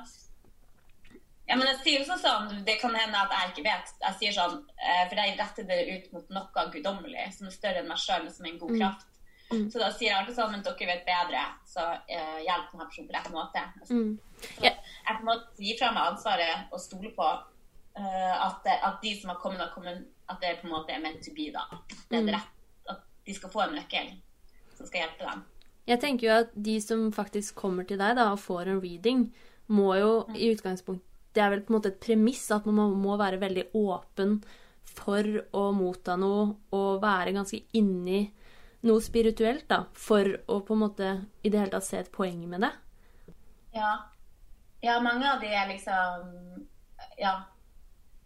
Ja, 1.48 1.56
men 1.56 1.68
jeg 1.70 1.78
sier 1.80 2.02
jo 2.02 2.06
sånn, 2.08 2.20
sånn, 2.20 2.64
Det 2.66 2.76
kan 2.80 2.96
hende 2.96 3.20
at 3.20 3.32
jeg 3.32 3.52
ikke 3.52 3.68
vet. 3.70 3.92
Jeg 4.02 4.16
sier 4.20 4.34
sånn, 4.36 4.58
eh, 4.76 5.04
For 5.08 5.20
jeg 5.20 5.36
retter 5.38 5.68
det 5.68 5.78
ut 5.88 6.10
mot 6.16 6.34
noe 6.36 6.64
guddommelig 6.74 7.30
som 7.36 7.48
er 7.48 7.54
større 7.54 7.82
enn 7.82 7.88
meg 7.88 8.00
sjøl, 8.02 8.26
som 8.32 8.44
er 8.44 8.52
en 8.52 8.60
god 8.60 8.74
mm. 8.74 8.80
kraft. 8.82 9.06
Mm. 9.48 9.62
Så 9.72 9.80
da 9.80 9.88
sier 9.94 10.10
jeg 10.10 10.18
alltid 10.18 10.36
sånn 10.36 10.52
Men 10.52 10.64
dere 10.66 10.90
vet 10.90 11.06
bedre, 11.08 11.44
så 11.68 11.86
eh, 12.04 12.40
hjelp 12.44 12.72
denne 12.72 12.88
personen 12.90 13.08
på 13.08 13.16
rett 13.16 13.30
måte. 13.32 13.64
Mm. 13.88 14.10
Så 14.44 14.68
jeg 14.68 15.24
må 15.24 15.38
gi 15.56 15.76
fra 15.78 15.92
meg 15.96 16.12
ansvaret 16.12 16.74
og 16.76 16.82
stole 16.84 17.14
på 17.16 17.26
uh, 17.26 18.34
at, 18.44 18.68
at, 18.76 18.98
de 19.02 19.14
som 19.16 19.32
har 19.32 19.38
kommet, 19.40 19.62
har 19.64 19.72
kommet, 19.72 20.04
at 20.28 20.42
det 20.44 20.58
på 20.60 20.68
en 20.68 20.74
måte 20.76 20.92
er 20.92 21.00
meant 21.00 21.24
to 21.24 21.32
be. 21.34 21.48
da. 21.54 21.64
Det 22.10 22.20
er 22.20 22.26
mm. 22.28 22.32
rett, 22.36 22.52
At 22.92 23.00
de 23.24 23.34
skal 23.34 23.52
få 23.54 23.64
en 23.64 23.78
nøkkel 23.78 24.12
som 24.78 24.88
skal 24.88 25.04
hjelpe 25.04 25.26
dem. 25.26 25.44
Jeg 25.88 26.02
tenker 26.02 26.26
jo 26.26 26.38
at 26.44 26.56
de 26.68 26.78
som 26.84 27.04
faktisk 27.16 27.58
kommer 27.58 27.86
til 27.88 28.00
deg 28.00 28.16
da, 28.18 28.30
og 28.32 28.42
får 28.42 28.72
en 28.72 28.80
reading, 28.84 29.28
må 29.72 29.92
jo 29.98 30.10
mm. 30.28 30.36
i 30.38 30.50
utgangspunkt 30.54 31.04
det 31.36 31.44
er 31.44 31.52
vel 31.52 31.62
på 31.62 31.72
en 31.72 31.76
måte 31.78 31.92
et 31.92 32.00
premiss 32.02 32.46
at 32.54 32.66
man 32.66 32.96
må 32.98 33.16
være 33.20 33.38
veldig 33.38 33.68
åpen 33.78 34.38
for 34.88 35.26
å 35.54 35.68
motta 35.76 36.16
noe 36.18 36.48
og 36.74 37.02
være 37.02 37.34
ganske 37.36 37.60
inni 37.78 38.24
noe 38.88 39.02
spirituelt, 39.02 39.66
da, 39.70 39.82
for 39.92 40.26
å 40.46 40.60
på 40.66 40.74
en 40.74 40.82
måte 40.84 41.10
i 41.42 41.50
det 41.50 41.60
hele 41.60 41.72
tatt 41.72 41.86
se 41.86 41.98
et 41.98 42.10
poeng 42.14 42.44
med 42.50 42.62
det. 42.62 42.72
Ja. 43.74 43.92
Ja, 44.82 45.00
mange 45.02 45.26
av 45.26 45.40
de 45.42 45.50
er 45.50 45.70
liksom 45.70 46.66
Ja. 47.18 47.40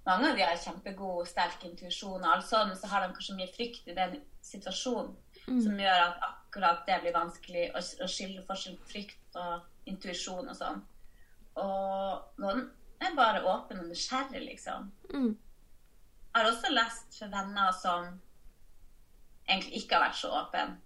Mange 0.04 0.32
av 0.32 0.36
de 0.36 0.42
har 0.42 0.56
kjempegod, 0.58 1.28
sterk 1.30 1.62
intuisjon, 1.64 2.24
og 2.24 2.26
alt 2.26 2.46
sånn, 2.48 2.72
så 2.74 2.88
har 2.90 3.04
de 3.04 3.14
kanskje 3.14 3.36
mye 3.38 3.52
frykt 3.54 3.86
i 3.86 3.94
den 3.94 4.16
situasjonen 4.42 5.12
mm. 5.46 5.60
som 5.64 5.80
gjør 5.80 6.04
at 6.06 6.26
akkurat 6.28 6.82
det 6.86 6.98
blir 7.04 7.16
vanskelig 7.16 7.68
å, 7.72 7.82
å 7.82 8.08
skille 8.10 8.44
forskjell 8.46 8.78
på 8.80 8.90
frykt 8.94 9.38
og 9.40 9.88
intuisjon 9.90 10.48
og 10.48 10.58
sånn. 10.58 10.82
Og 11.62 12.42
noen 12.42 12.66
er 13.02 13.16
bare 13.16 13.42
åpen 13.48 13.82
og 13.82 13.88
nysgjerrig, 13.90 14.44
liksom. 14.46 14.90
Mm. 15.12 15.32
Jeg 16.32 16.38
har 16.38 16.48
også 16.48 16.70
lest 16.72 17.18
for 17.18 17.32
venner 17.32 17.74
som 17.76 18.06
egentlig 19.48 19.82
ikke 19.82 19.98
har 19.98 20.06
vært 20.06 20.20
så 20.20 20.30
åpen. 20.42 20.76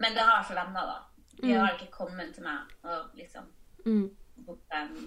Men 0.00 0.16
det 0.16 0.24
har 0.24 0.40
jeg 0.40 0.50
for 0.50 0.60
venner, 0.60 0.92
da. 0.92 0.98
De 1.40 1.48
mm. 1.48 1.56
har 1.60 1.74
ikke 1.76 1.92
kommet 1.94 2.34
til 2.36 2.44
meg 2.44 2.74
og 2.84 3.16
liksom 3.16 3.46
mm. 3.86 4.06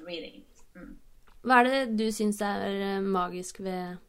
reading. 0.08 0.42
Mm. 0.74 0.96
Hva 1.44 1.60
er 1.60 1.70
det 1.70 1.82
du 2.00 2.08
syns 2.16 2.40
er 2.46 2.64
eh, 2.72 3.04
magisk 3.04 3.60
ved 3.62 4.00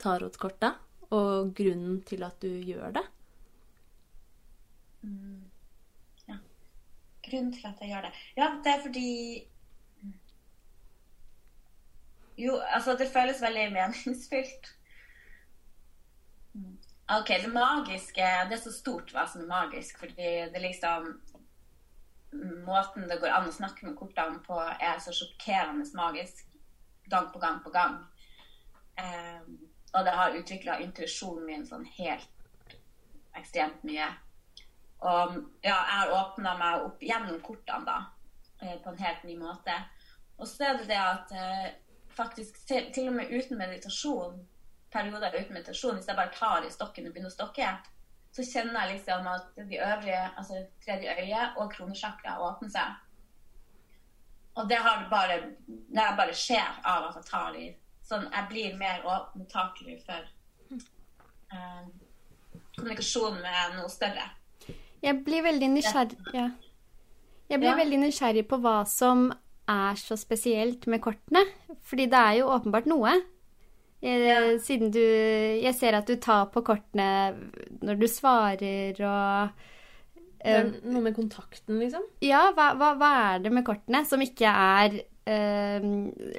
tarotkorta, 0.00 0.74
og 1.14 1.52
grunnen 1.54 2.00
til 2.06 2.24
at 2.24 2.38
du 2.42 2.48
gjør 2.48 2.94
det? 2.96 3.04
Mm. 5.02 5.50
Ja. 6.28 6.36
Grunnen 7.28 7.52
til 7.52 7.66
at 7.66 7.80
jeg 7.80 7.92
gjør 7.94 8.08
det? 8.08 8.12
Ja, 8.36 8.50
det 8.64 8.74
er 8.74 8.82
fordi 8.82 9.08
jo, 12.40 12.56
altså 12.56 12.96
det 12.96 13.10
føles 13.12 13.42
veldig 13.42 13.72
meningsfylt. 13.72 14.76
OK, 17.10 17.28
det 17.42 17.52
magiske 17.52 18.22
Det 18.48 18.54
er 18.56 18.62
så 18.62 18.72
stort 18.72 19.10
hva 19.12 19.26
som 19.28 19.42
er 19.42 19.50
magisk, 19.50 19.98
fordi 19.98 20.30
det 20.52 20.62
liksom 20.62 21.10
Måten 22.66 23.08
det 23.10 23.18
går 23.18 23.32
an 23.34 23.48
å 23.50 23.52
snakke 23.54 23.88
med 23.88 23.96
kortene 23.98 24.38
på, 24.44 24.54
er 24.60 25.00
så 25.02 25.10
sjokkerende 25.10 25.82
magisk 25.98 26.44
gang 27.10 27.26
på 27.32 27.40
gang 27.42 27.56
på 27.64 27.72
gang. 27.74 27.96
Um, 29.00 29.56
og 29.98 30.04
det 30.06 30.12
har 30.14 30.36
utvikla 30.38 30.76
intuisjonen 30.84 31.48
min 31.48 31.66
sånn 31.66 31.88
helt 31.96 32.76
ekstremt 33.34 33.82
mye. 33.82 34.06
Og 35.00 35.36
ja, 35.64 35.76
jeg 35.76 35.96
har 35.96 36.12
åpna 36.12 36.54
meg 36.60 36.86
opp 36.86 37.02
gjennom 37.04 37.40
kortene, 37.44 37.86
da, 37.86 37.98
eh, 38.60 38.76
på 38.82 38.92
en 38.92 39.00
helt 39.00 39.22
ny 39.24 39.36
måte. 39.40 39.76
Og 40.38 40.48
så 40.48 40.70
er 40.70 40.80
det 40.80 40.88
det 40.88 40.98
at 41.00 41.32
uh, 41.36 41.68
faktisk 42.16 42.62
til 42.68 43.08
og 43.08 43.14
med 43.16 43.32
uten 43.32 43.58
meditasjon, 43.60 44.38
perioder 44.92 45.36
uten 45.36 45.54
meditasjon, 45.54 45.96
hvis 45.96 46.08
jeg 46.08 46.16
bare 46.16 46.32
tar 46.36 46.64
i 46.64 46.72
stokken 46.72 47.06
og 47.06 47.12
begynner 47.12 47.32
å 47.32 47.36
stokke, 47.36 47.68
så 48.32 48.46
kjenner 48.46 48.80
jeg 48.80 48.96
liksom 48.96 49.28
at 49.28 49.56
de 49.56 49.78
øvrige, 49.84 50.22
altså 50.38 50.64
tredje 50.84 51.14
øye 51.18 51.46
og 51.56 51.72
kronesjakra 51.72 52.36
åpner 52.46 52.72
seg. 52.72 52.98
Og 54.58 54.68
det 54.68 54.76
har 54.82 55.06
bare 55.10 55.40
Det 55.68 56.06
bare 56.18 56.34
skjer 56.34 56.80
av 56.84 57.04
at 57.08 57.16
jeg 57.16 57.30
tar 57.30 57.56
i 57.56 57.68
Sånn 58.10 58.26
jeg 58.32 58.46
blir 58.50 58.78
mer 58.78 59.04
mottakelig 59.38 60.00
for 60.02 60.24
eh, 61.54 61.84
kommunikasjon 62.74 63.36
med 63.38 63.76
noe 63.76 63.90
større. 63.92 64.24
Jeg 65.00 65.22
blir 65.24 65.44
veldig 65.46 65.70
nysgjerrig 65.72 66.34
ja. 66.36 66.50
Jeg 67.50 67.58
blir 67.58 67.72
ja. 67.72 67.78
veldig 67.80 67.98
nysgjerrig 68.04 68.44
på 68.46 68.60
hva 68.62 68.80
som 68.86 69.30
er 69.70 69.98
så 69.98 70.16
spesielt 70.18 70.86
med 70.90 71.02
kortene. 71.02 71.42
Fordi 71.86 72.06
det 72.10 72.20
er 72.20 72.38
jo 72.40 72.50
åpenbart 72.54 72.86
noe. 72.90 73.16
Jeg, 74.00 74.22
ja. 74.24 74.38
Siden 74.62 74.92
du 74.94 75.02
Jeg 75.02 75.74
ser 75.76 75.98
at 75.98 76.08
du 76.08 76.16
tar 76.16 76.46
på 76.54 76.62
kortene 76.64 77.34
når 77.84 77.98
du 78.00 78.06
svarer 78.08 78.96
og 79.04 79.50
uh, 80.46 80.70
Noe 80.88 81.02
med 81.04 81.16
kontakten, 81.18 81.76
liksom? 81.82 82.06
Ja, 82.24 82.46
hva, 82.56 82.72
hva, 82.80 82.94
hva, 82.96 83.10
er 83.34 83.44
det 83.44 83.52
med 83.52 83.66
kortene 83.66 84.04
som 84.08 84.22
ikke 84.24 84.48
er 84.48 85.02
eh, 85.28 85.84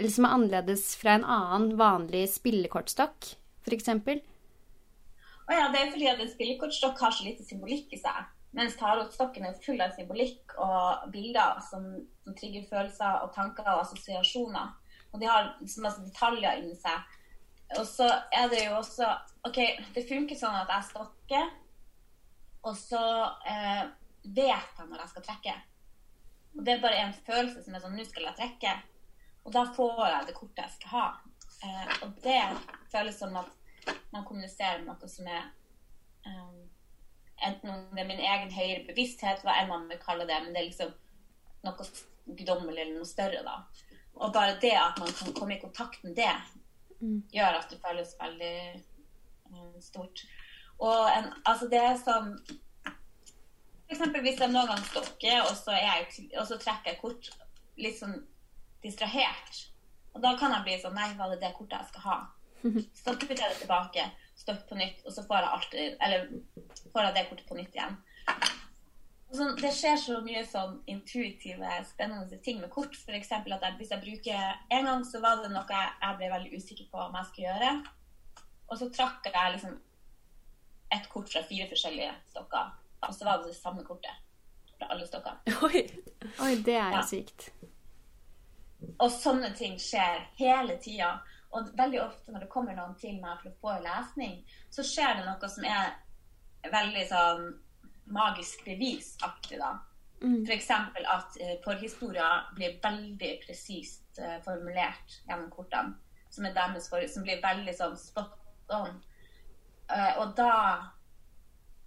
liksom 0.01 0.25
er 0.25 0.35
annerledes 0.39 0.95
fra 0.97 1.19
en 1.19 1.27
annen 1.27 1.75
vanlig 1.77 2.23
spillekortstokk, 2.33 3.33
f.eks.? 3.67 3.91
Å 3.91 5.53
ja, 5.53 5.69
det 5.69 5.83
er 5.83 5.93
fordi 5.93 6.09
at 6.09 6.23
en 6.23 6.33
spillekortstokk 6.33 7.01
har 7.03 7.13
så 7.13 7.27
lite 7.27 7.45
symbolikk 7.45 7.93
i 7.93 8.01
seg. 8.01 8.25
Mens 8.57 8.75
tarotstokken 8.79 9.45
er 9.47 9.59
full 9.63 9.79
av 9.83 9.93
symbolikk 9.95 10.57
og 10.59 11.07
bilder 11.13 11.61
som, 11.69 11.87
som 12.23 12.35
trigger 12.35 12.67
følelser 12.67 13.23
og 13.23 13.31
tanker 13.35 13.67
og 13.71 13.85
assosiasjoner. 13.85 14.73
Og 15.11 15.19
de 15.21 15.27
har 15.27 15.53
masse 15.61 16.03
detaljer 16.03 16.59
inni 16.59 16.75
seg 16.79 16.99
og 17.79 17.87
så 17.87 18.07
er 18.35 18.49
det 18.51 18.65
jo 18.65 18.77
også 18.79 19.07
OK, 19.47 19.59
det 19.95 20.03
funker 20.09 20.37
sånn 20.37 20.57
at 20.59 20.71
jeg 20.71 20.87
stokker, 20.89 21.51
og 22.67 22.75
så 22.77 23.03
eh, 23.47 23.85
vet 24.23 24.79
jeg 24.79 24.87
når 24.89 24.99
jeg 25.01 25.11
skal 25.13 25.25
trekke. 25.25 25.53
Og 26.57 26.65
det 26.67 26.73
er 26.73 26.83
bare 26.83 26.99
en 27.05 27.15
følelse 27.25 27.63
som 27.63 27.75
er 27.75 27.83
sånn 27.83 27.95
Nå 27.97 28.05
skal 28.05 28.27
jeg 28.27 28.37
trekke. 28.37 28.73
Og 29.47 29.55
da 29.55 29.63
får 29.73 30.01
jeg 30.03 30.27
det 30.27 30.35
kortet 30.37 30.65
jeg 30.65 30.75
skal 30.75 30.93
ha. 30.93 31.05
Eh, 31.63 31.93
og 32.03 32.19
det 32.25 32.41
føles 32.91 33.17
som 33.17 33.39
at 33.39 33.95
man 34.11 34.27
kommuniserer 34.27 34.83
med 34.83 34.91
noe 34.91 35.09
som 35.09 35.31
er 35.31 35.47
eh, 36.27 36.60
Enten 37.47 37.71
om 37.73 37.83
det 37.95 38.03
er 38.03 38.09
min 38.09 38.21
egen 38.21 38.51
høyere 38.53 38.85
bevissthet, 38.87 39.43
hva 39.45 39.55
enn 39.59 39.71
man 39.71 39.87
vil 39.89 40.01
kalle 40.01 40.27
det, 40.29 40.37
men 40.43 40.53
det 40.53 40.61
er 40.61 40.67
liksom 40.69 40.91
noe 41.65 41.87
guddommelig 42.37 42.83
eller 42.83 42.99
noe 42.99 43.09
større, 43.09 43.41
da. 43.45 43.87
Og 44.21 44.33
bare 44.35 44.59
det 44.61 44.75
at 44.77 44.99
man 45.01 45.13
kan 45.17 45.33
komme 45.37 45.55
i 45.55 45.61
kontakt 45.61 46.03
med 46.05 46.15
det, 46.19 46.33
gjør 47.33 47.57
at 47.57 47.71
det 47.71 47.79
føles 47.81 48.13
veldig 48.19 48.55
um, 49.49 49.81
stort. 49.81 50.25
Og 50.81 51.09
en, 51.09 51.31
altså 51.45 51.69
det 51.71 51.79
er 51.81 51.97
sånn 52.01 52.35
eksempel 53.91 54.23
hvis 54.25 54.39
jeg 54.39 54.51
noen 54.53 54.69
gang 54.71 54.83
stokker, 54.87 55.41
og 55.47 55.55
så, 55.57 55.75
jeg, 55.75 56.29
og 56.37 56.45
så 56.47 56.57
trekker 56.61 56.93
jeg 56.93 57.01
kort 57.01 57.31
litt 57.81 57.97
sånn 57.99 58.15
distrahert. 58.83 59.65
Og 60.15 60.23
da 60.23 60.33
kan 60.39 60.53
jeg 60.55 60.65
bli 60.67 60.77
sånn 60.81 60.95
Nei, 60.97 61.11
var 61.19 61.31
det 61.31 61.41
det 61.43 61.53
kortet 61.55 61.79
jeg 61.79 61.91
skal 61.91 62.05
ha? 62.07 62.17
Så 63.01 63.13
putter 63.15 63.39
jeg 63.39 63.53
det 63.53 63.61
tilbake, 63.63 64.03
stokk 64.41 64.63
på 64.69 64.77
nytt, 64.79 65.03
og 65.05 65.13
så 65.15 65.23
får 65.27 65.37
jeg 65.43 65.53
alltid 65.55 65.97
Eller 66.01 66.27
får 66.93 67.05
jeg 67.07 67.15
det 67.17 67.23
kortet 67.29 67.47
på 67.49 67.57
nytt 67.59 67.75
igjen. 67.77 67.97
Og 69.31 69.37
Sånn, 69.39 69.53
det 69.61 69.69
skjer 69.71 69.95
så 70.01 70.17
mye 70.25 70.41
sånn 70.43 70.73
intuitive, 70.91 71.69
spennende 71.87 72.39
ting 72.43 72.57
med 72.59 72.69
kort. 72.73 72.97
Eksempel 73.15 73.53
at 73.55 73.61
jeg, 73.63 73.77
hvis 73.79 73.93
jeg 73.93 74.01
bruker 74.03 74.57
En 74.75 74.89
gang 74.89 75.05
så 75.07 75.21
var 75.23 75.39
det 75.43 75.53
noe 75.53 75.63
jeg, 75.69 75.93
jeg 76.01 76.17
ble 76.19 76.31
veldig 76.33 76.51
usikker 76.57 76.89
på 76.91 76.99
om 77.05 77.15
jeg 77.15 77.29
skulle 77.29 77.47
gjøre. 77.53 77.71
Og 78.71 78.77
så 78.81 78.89
trakk 78.91 79.29
jeg 79.31 79.53
liksom 79.55 79.77
et 80.91 81.07
kort 81.13 81.31
fra 81.31 81.41
fire 81.47 81.69
forskjellige 81.71 82.11
stokker. 82.33 82.73
Og 83.07 83.15
så 83.15 83.25
var 83.29 83.39
det 83.39 83.53
det 83.53 83.55
samme 83.61 83.83
kortet 83.87 84.19
fra 84.77 84.89
alle 84.91 85.07
stokker. 85.07 85.39
Oi. 85.69 85.85
Oi, 86.43 86.55
det 86.67 86.75
er 86.75 86.91
jo 86.91 86.99
Ja. 86.99 87.05
sykt. 87.07 87.47
Og 88.99 89.11
sånne 89.13 89.53
ting 89.55 89.77
skjer 89.79 90.25
hele 90.39 90.75
tida. 90.83 91.13
Og 91.51 91.71
veldig 91.77 91.99
ofte 92.03 92.31
når 92.31 92.45
det 92.45 92.51
kommer 92.51 92.77
noen 92.77 92.95
til 92.99 93.17
meg 93.19 93.41
for 93.41 93.51
å 93.51 93.59
få 93.61 93.73
en 93.75 93.85
lesning, 93.85 94.37
så 94.71 94.85
skjer 94.87 95.19
det 95.19 95.27
noe 95.27 95.49
som 95.51 95.67
er 95.67 95.93
veldig 96.71 97.05
sånn 97.09 97.47
magisk 98.11 98.63
bevisaktig, 98.65 99.59
da. 99.59 99.75
For 100.45 100.53
eksempel 100.53 101.05
at 101.09 101.37
uh, 101.41 101.53
forhistorier 101.63 102.51
blir 102.55 102.77
veldig 102.83 103.31
presist 103.45 104.19
uh, 104.21 104.37
formulert 104.45 105.15
gjennom 105.27 105.49
kortene. 105.53 105.95
Som 106.31 106.45
er 106.47 106.53
deres 106.55 106.87
for, 106.87 107.03
som 107.11 107.25
blir 107.25 107.41
veldig 107.43 107.73
sånn 107.75 107.97
spot 107.99 108.71
on. 108.71 108.99
Uh, 109.89 110.21
og 110.21 110.35
da 110.37 110.53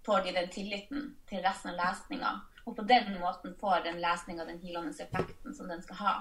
får 0.05 0.27
de 0.27 0.35
den 0.35 0.51
tilliten 0.53 1.07
til 1.29 1.41
resten 1.45 1.71
av 1.71 1.79
lesninga. 1.79 2.33
Og 2.65 2.75
på 2.77 2.85
den 2.89 3.15
måten 3.21 3.55
får 3.61 3.87
den 3.87 4.01
lesninga 4.03 4.45
den 4.45 4.61
healende 4.61 4.93
effekten 4.93 5.55
som 5.55 5.71
den 5.71 5.81
skal 5.85 6.01
ha. 6.03 6.13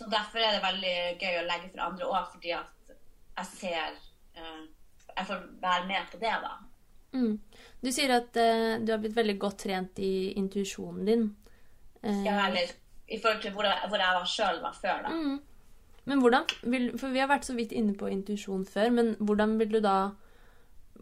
Så 0.00 0.06
derfor 0.08 0.40
er 0.40 0.54
det 0.56 0.64
veldig 0.64 0.94
gøy 1.20 1.34
å 1.42 1.44
legge 1.44 1.68
for 1.68 1.84
andre 1.84 2.06
òg, 2.08 2.28
fordi 2.32 2.54
at 2.56 2.92
jeg 3.36 3.48
ser 3.50 3.98
uh, 4.38 4.62
Jeg 5.10 5.26
får 5.28 5.42
være 5.60 5.88
med 5.90 6.08
på 6.08 6.20
det, 6.22 6.32
da. 6.44 6.54
Mm. 7.12 7.34
Du 7.82 7.90
sier 7.92 8.14
at 8.14 8.38
uh, 8.40 8.78
du 8.80 8.94
har 8.94 9.02
blitt 9.02 9.18
veldig 9.18 9.36
godt 9.42 9.58
trent 9.66 10.00
i 10.00 10.32
intuisjonen 10.40 11.04
din. 11.04 11.28
Uh, 12.00 12.24
Ja, 12.24 12.46
eller 12.46 12.72
i 13.10 13.20
forhold 13.20 13.44
til 13.44 13.52
hvor 13.52 13.68
jeg, 13.68 13.92
hvor 13.92 14.00
jeg 14.00 14.16
var 14.16 14.32
sjøl 14.32 14.64
var 14.64 14.80
før, 14.80 15.04
da. 15.04 15.12
Mm. 15.12 15.38
Men 16.08 16.24
hvordan 16.24 16.48
vil, 16.62 16.90
For 16.98 17.12
vi 17.12 17.20
har 17.20 17.28
vært 17.28 17.44
så 17.50 17.54
vidt 17.58 17.76
inne 17.76 17.92
på 17.98 18.08
intuisjon 18.08 18.64
før, 18.66 18.88
men 18.96 19.14
hvordan 19.20 19.58
vil 19.60 19.76
du 19.76 19.80
da 19.84 19.98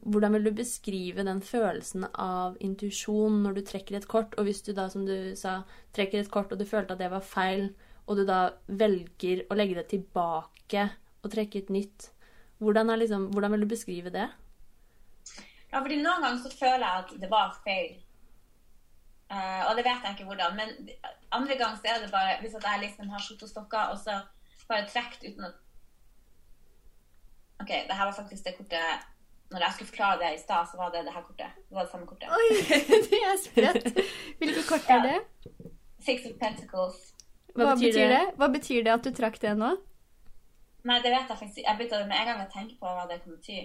hvordan 0.03 0.33
vil 0.33 0.45
du 0.47 0.53
beskrive 0.59 1.25
den 1.27 1.41
følelsen 1.43 2.07
av 2.15 2.57
intuisjon 2.65 3.43
når 3.45 3.59
du 3.59 3.63
trekker 3.67 3.99
et 3.99 4.09
kort, 4.09 4.35
og 4.39 4.47
hvis 4.47 4.63
du 4.67 4.73
da, 4.73 4.89
som 4.91 5.07
du 5.07 5.35
sa, 5.37 5.63
trekker 5.97 6.23
et 6.23 6.31
kort 6.31 6.53
og 6.53 6.59
du 6.61 6.67
følte 6.67 6.95
at 6.95 7.03
det 7.03 7.11
var 7.13 7.25
feil, 7.25 7.71
og 8.09 8.17
du 8.17 8.25
da 8.29 8.41
velger 8.67 9.45
å 9.53 9.57
legge 9.59 9.77
det 9.77 9.89
tilbake 9.93 10.89
og 11.23 11.33
trekke 11.33 11.63
et 11.63 11.73
nytt, 11.73 12.11
hvordan, 12.59 12.91
er 12.91 13.03
liksom, 13.03 13.29
hvordan 13.35 13.55
vil 13.55 13.67
du 13.67 13.71
beskrive 13.71 14.13
det? 14.15 14.27
Ja, 15.69 15.83
fordi 15.83 16.01
noen 16.01 16.25
ganger 16.25 16.41
så 16.43 16.53
føler 16.57 16.85
jeg 16.87 17.05
at 17.05 17.11
det 17.23 17.31
var 17.31 17.53
feil. 17.65 17.99
Uh, 19.29 19.69
og 19.69 19.77
det 19.77 19.85
vet 19.85 20.07
jeg 20.07 20.17
ikke 20.17 20.29
hvordan. 20.31 20.57
Men 20.57 20.89
andre 21.37 21.59
ganger 21.61 21.77
så 21.77 21.93
er 21.93 22.01
det 22.03 22.13
bare 22.15 22.39
hvis 22.41 22.57
at 22.57 22.65
jeg 22.65 22.85
liksom 22.87 23.13
har 23.13 23.25
sittet 23.25 23.45
og 23.45 23.53
stokka, 23.53 23.85
og 23.93 24.01
så 24.01 24.23
bare 24.69 24.89
trukket 24.89 25.29
uten 25.29 25.51
at 25.51 25.61
OK, 27.59 27.69
det 27.69 27.97
her 27.99 28.07
var 28.07 28.15
faktisk 28.15 28.45
det 28.47 28.53
kortet 28.55 29.07
Når 29.51 29.63
jeg 29.65 29.73
skulle 29.75 29.89
forklare 29.89 30.19
det 30.23 30.35
i 30.35 30.43
stad, 30.43 30.67
så 30.71 30.77
var 30.77 30.91
det 30.95 31.05
det 31.05 31.13
her 31.13 31.23
kortet. 31.23 31.53
Det 31.69 31.75
var 31.77 31.85
det 31.85 31.91
samme 31.91 32.07
kortet. 32.07 32.29
Oi, 32.31 32.49
det 33.11 33.21
er 33.29 33.39
sprøtt. 33.45 33.87
Hvilket 34.39 34.67
kort 34.69 34.91
er 34.97 35.01
det? 35.09 35.19
Six 36.07 36.27
of 36.29 36.35
Pentacles. 36.41 37.18
Hva, 37.65 37.75
betyr 37.77 38.09
det? 38.13 38.23
Hva 38.39 38.49
betyr 38.55 38.85
det 38.85 38.93
at 38.93 39.03
du 39.05 39.11
trakk 39.17 39.39
det 39.41 39.55
nå? 39.59 39.71
Nei, 40.89 41.01
det 41.03 41.11
vet 41.11 41.29
jeg 41.29 41.39
faktisk 41.39 41.59
ikke. 41.59 41.69
Jeg 41.71 41.79
begynte 41.79 42.07
med 42.09 42.21
en 42.21 42.27
gang 42.31 42.41
å 42.45 42.51
tenke 42.53 42.77
på 42.79 42.87
hva 42.87 43.07
det 43.11 43.21
kan 43.23 43.35
bety. 43.35 43.59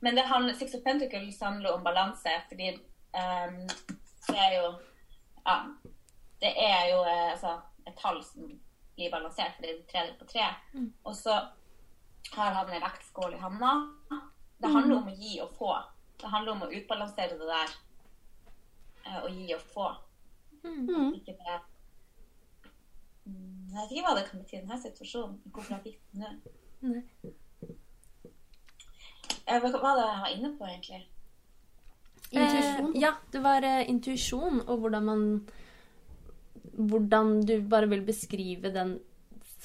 Men 0.00 0.16
det 0.16 0.24
handler, 0.30 0.54
Six 0.56 0.74
of 0.74 0.82
Pentacles 0.84 1.40
handler 1.44 1.74
om 1.76 1.84
balanse, 1.84 2.32
fordi 2.48 2.70
um, 3.12 3.58
det 4.28 4.38
er 4.46 4.54
jo 4.56 4.66
Ja. 5.46 5.58
Det 6.40 6.50
er 6.56 6.86
jo 6.88 6.98
eh, 7.04 7.30
altså, 7.34 7.58
et 7.86 7.96
tall 8.00 8.22
som 8.24 8.46
blir 8.96 9.10
balansert, 9.12 9.52
fordi 9.56 9.68
det 9.74 9.80
er 9.80 9.88
tre 9.92 10.14
på 10.18 10.24
tre. 10.30 10.46
Og 11.04 11.14
så 11.16 11.34
har 12.32 12.52
han 12.56 12.70
en 12.72 12.80
vektskål 12.82 13.34
i 13.34 13.40
handa. 13.42 13.72
Det 14.60 14.68
handler 14.72 14.96
om 15.02 15.08
å 15.08 15.16
gi 15.16 15.34
og 15.44 15.50
få. 15.58 15.74
Det 16.20 16.28
handler 16.32 16.52
om 16.52 16.62
å 16.64 16.70
utbalansere 16.72 17.36
det 17.36 17.48
der. 17.48 17.74
eh, 19.04 19.20
Å 19.24 19.28
gi 19.28 19.54
og 19.54 19.60
få. 19.74 19.90
Mm. 20.64 21.12
Ikke 21.16 21.36
det 21.36 21.60
Mm, 21.60 21.60
Jeg 23.70 23.76
vet 23.78 23.92
ikke 23.94 24.06
hva 24.08 24.16
det 24.18 24.26
kan 24.26 24.40
bety 24.42 24.56
i 24.56 24.60
denne 24.64 24.78
situasjonen. 24.82 25.36
Hvorfor 25.54 25.76
jeg 25.76 25.82
fikk 25.84 25.98
den 26.10 26.24
nå. 26.26 26.98
Eh, 29.46 29.58
Hva 29.62 29.70
var 29.82 29.98
det 29.98 30.06
jeg 30.06 30.22
var 30.24 30.34
inne 30.34 30.50
på, 30.58 30.66
egentlig? 30.68 31.00
Intuisjon. 32.30 32.90
Eh, 32.94 33.00
ja, 33.02 33.12
det 33.32 33.42
var 33.42 33.66
eh, 33.66 33.88
intuisjon, 33.90 34.62
og 34.66 34.84
hvordan 34.84 35.06
man 35.10 35.24
Hvordan 36.80 37.40
du 37.44 37.56
bare 37.68 37.88
vil 37.90 38.02
beskrive 38.06 38.70
den 38.72 38.94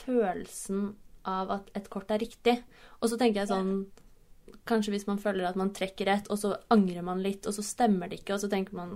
følelsen 0.01 0.95
av 1.25 1.51
at 1.53 1.69
et 1.77 1.89
kort 1.89 2.09
er 2.11 2.19
riktig. 2.19 2.57
Og 2.99 3.09
så 3.11 3.19
tenker 3.19 3.43
jeg 3.43 3.51
sånn 3.51 3.85
Kanskje 4.65 4.95
hvis 4.95 5.05
man 5.05 5.19
føler 5.21 5.45
at 5.45 5.57
man 5.59 5.71
trekker 5.73 6.09
et, 6.09 6.27
og 6.33 6.39
så 6.41 6.55
angrer 6.73 7.05
man 7.05 7.21
litt, 7.21 7.45
og 7.45 7.53
så 7.53 7.61
stemmer 7.65 8.09
det 8.09 8.21
ikke, 8.21 8.33
og 8.35 8.41
så 8.41 8.49
tenker 8.49 8.77
man 8.77 8.95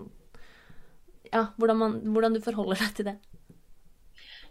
Ja, 1.30 1.52
hvordan, 1.62 1.78
man, 1.78 1.98
hvordan 2.10 2.34
du 2.34 2.42
forholder 2.42 2.82
deg 2.82 2.96
til 2.98 3.10
det. 3.12 3.16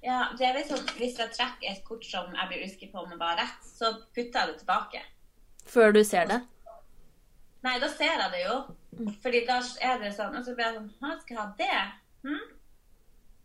Ja, 0.02 0.28
det 0.38 0.46
er 0.46 0.58
liksom, 0.58 0.84
Hvis 0.98 1.18
jeg 1.18 1.32
trekker 1.34 1.70
et 1.70 1.84
kort 1.84 2.04
som 2.06 2.34
jeg 2.34 2.50
blir 2.50 2.66
usikker 2.66 2.92
på 2.92 3.02
om 3.02 3.10
det 3.10 3.18
var 3.20 3.38
rett, 3.40 3.64
så 3.66 3.92
putter 4.14 4.40
jeg 4.40 4.52
det 4.52 4.60
tilbake. 4.62 5.02
Før 5.66 5.92
du 5.92 6.04
ser 6.04 6.30
det. 6.30 6.38
Nei, 7.66 7.78
da 7.82 7.88
ser 7.90 8.14
jeg 8.14 8.30
det 8.34 8.44
jo. 8.44 8.58
Fordi 9.22 9.42
da 9.48 9.58
er 9.84 9.98
det 10.02 10.12
sånn 10.16 10.36
Og 10.38 10.44
så 10.46 10.54
blir 10.56 10.68
jeg 10.68 10.76
sånn 10.78 10.92
hva 11.02 11.16
skal 11.20 11.34
jeg 11.34 11.40
ha 11.40 11.48
det? 11.58 11.80
Hm? 12.24 12.46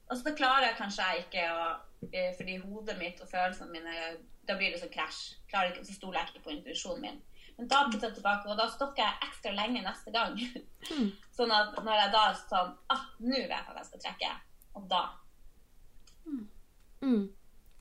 Og 0.10 0.20
så 0.20 0.34
klarer 0.38 0.70
jeg 0.70 0.78
kanskje 0.78 1.10
jeg 1.10 1.26
ikke 1.26 1.44
å 1.52 1.66
eh, 2.12 2.30
Fordi 2.38 2.60
hodet 2.62 2.96
mitt 3.02 3.22
og 3.22 3.30
følelsene 3.32 3.74
mine 3.74 4.14
Da 4.48 4.56
blir 4.60 4.74
det 4.74 4.82
sånn 4.82 4.94
krasj. 4.94 5.22
Så 5.50 5.98
stoler 5.98 6.22
jeg 6.22 6.34
ikke 6.34 6.46
på 6.48 6.54
intuisjonen 6.56 7.06
min. 7.08 7.20
Men 7.58 7.70
da 7.70 7.84
putter 7.86 8.10
jeg 8.10 8.18
tilbake, 8.18 8.50
og 8.50 8.58
da 8.58 8.66
stokker 8.72 9.04
jeg 9.04 9.28
ekstra 9.28 9.52
lenge 9.54 9.84
neste 9.86 10.12
gang. 10.14 10.40
sånn 11.38 11.54
at 11.54 11.76
når 11.86 12.00
jeg 12.00 12.14
da 12.16 12.24
er 12.32 12.40
sånn 12.40 12.72
ah, 12.94 13.04
Nå 13.22 13.36
vet 13.38 13.54
jeg 13.54 13.62
at 13.62 13.78
jeg 13.78 13.90
skal 13.90 14.04
trekke. 14.08 14.32
Og 14.80 14.88
da, 14.90 15.04
Mm. 17.04 17.24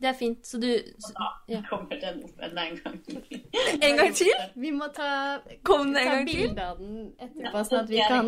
Det 0.02 0.08
er 0.10 0.16
fint. 0.18 0.46
Så 0.46 0.58
du 0.58 0.66
og 0.66 1.12
da 1.14 1.26
Ja. 1.48 1.60
kommer 1.68 2.00
den 2.00 2.22
opp 2.26 2.40
en 2.42 2.56
gang. 2.56 3.02
En 3.86 3.96
gang 4.00 4.14
til? 4.18 4.32
Vi 4.54 4.70
må 4.74 4.88
ta, 4.94 5.38
Kom 5.64 5.92
ta 5.94 6.16
bilde 6.26 6.64
av 6.72 6.78
den 6.80 7.12
etterpå, 7.22 7.62
sånn 7.68 7.84
at 7.84 7.92
vi 7.92 8.00
kan 8.02 8.26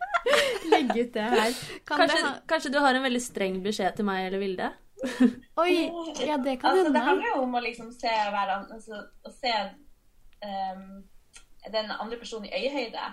legge 0.74 1.06
ut 1.06 1.14
det 1.14 1.24
her. 1.32 1.56
Kan 1.88 2.02
Kanskje, 2.02 2.18
det 2.18 2.26
ha... 2.26 2.34
kanskje 2.52 2.72
du 2.74 2.78
har 2.84 2.94
en 2.98 3.06
veldig 3.08 3.22
streng 3.24 3.56
beskjed 3.64 3.96
til 3.96 4.04
meg 4.08 4.26
eller 4.26 4.42
Vilde? 4.44 4.68
Oi, 5.62 5.72
ja, 6.26 6.36
det 6.42 6.58
kan 6.60 6.74
Altså, 6.74 6.92
det 6.92 7.02
handler 7.06 7.28
jo 7.30 7.42
om 7.46 7.54
å 7.54 7.60
liksom 7.62 7.92
se 7.94 8.10
hverandre 8.10 8.74
altså, 8.74 8.98
Å 9.24 9.30
se 9.30 9.52
um, 10.42 11.04
den 11.72 11.90
andre 11.94 12.18
personen 12.18 12.48
i 12.50 12.54
øyehøyde. 12.58 13.06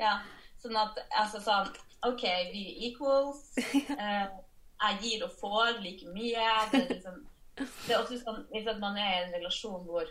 Ja, 0.00 0.16
sånn 0.62 0.76
at 0.80 0.98
altså 1.20 1.40
sånn 1.44 1.70
OK, 2.08 2.22
vi 2.54 2.62
equals. 2.88 3.52
Eh, 3.60 4.26
jeg 4.80 4.98
gir 5.02 5.24
og 5.26 5.34
får 5.40 5.80
like 5.84 6.08
mye. 6.14 6.46
Det 6.72 6.80
er, 6.80 6.88
liksom, 6.94 7.18
det 7.56 7.94
er 7.94 7.98
også 8.00 8.20
sånn 8.22 8.44
hvis 8.52 8.70
man 8.80 8.96
er 8.96 9.10
i 9.10 9.24
en 9.24 9.34
relasjon 9.36 9.84
hvor 9.86 10.08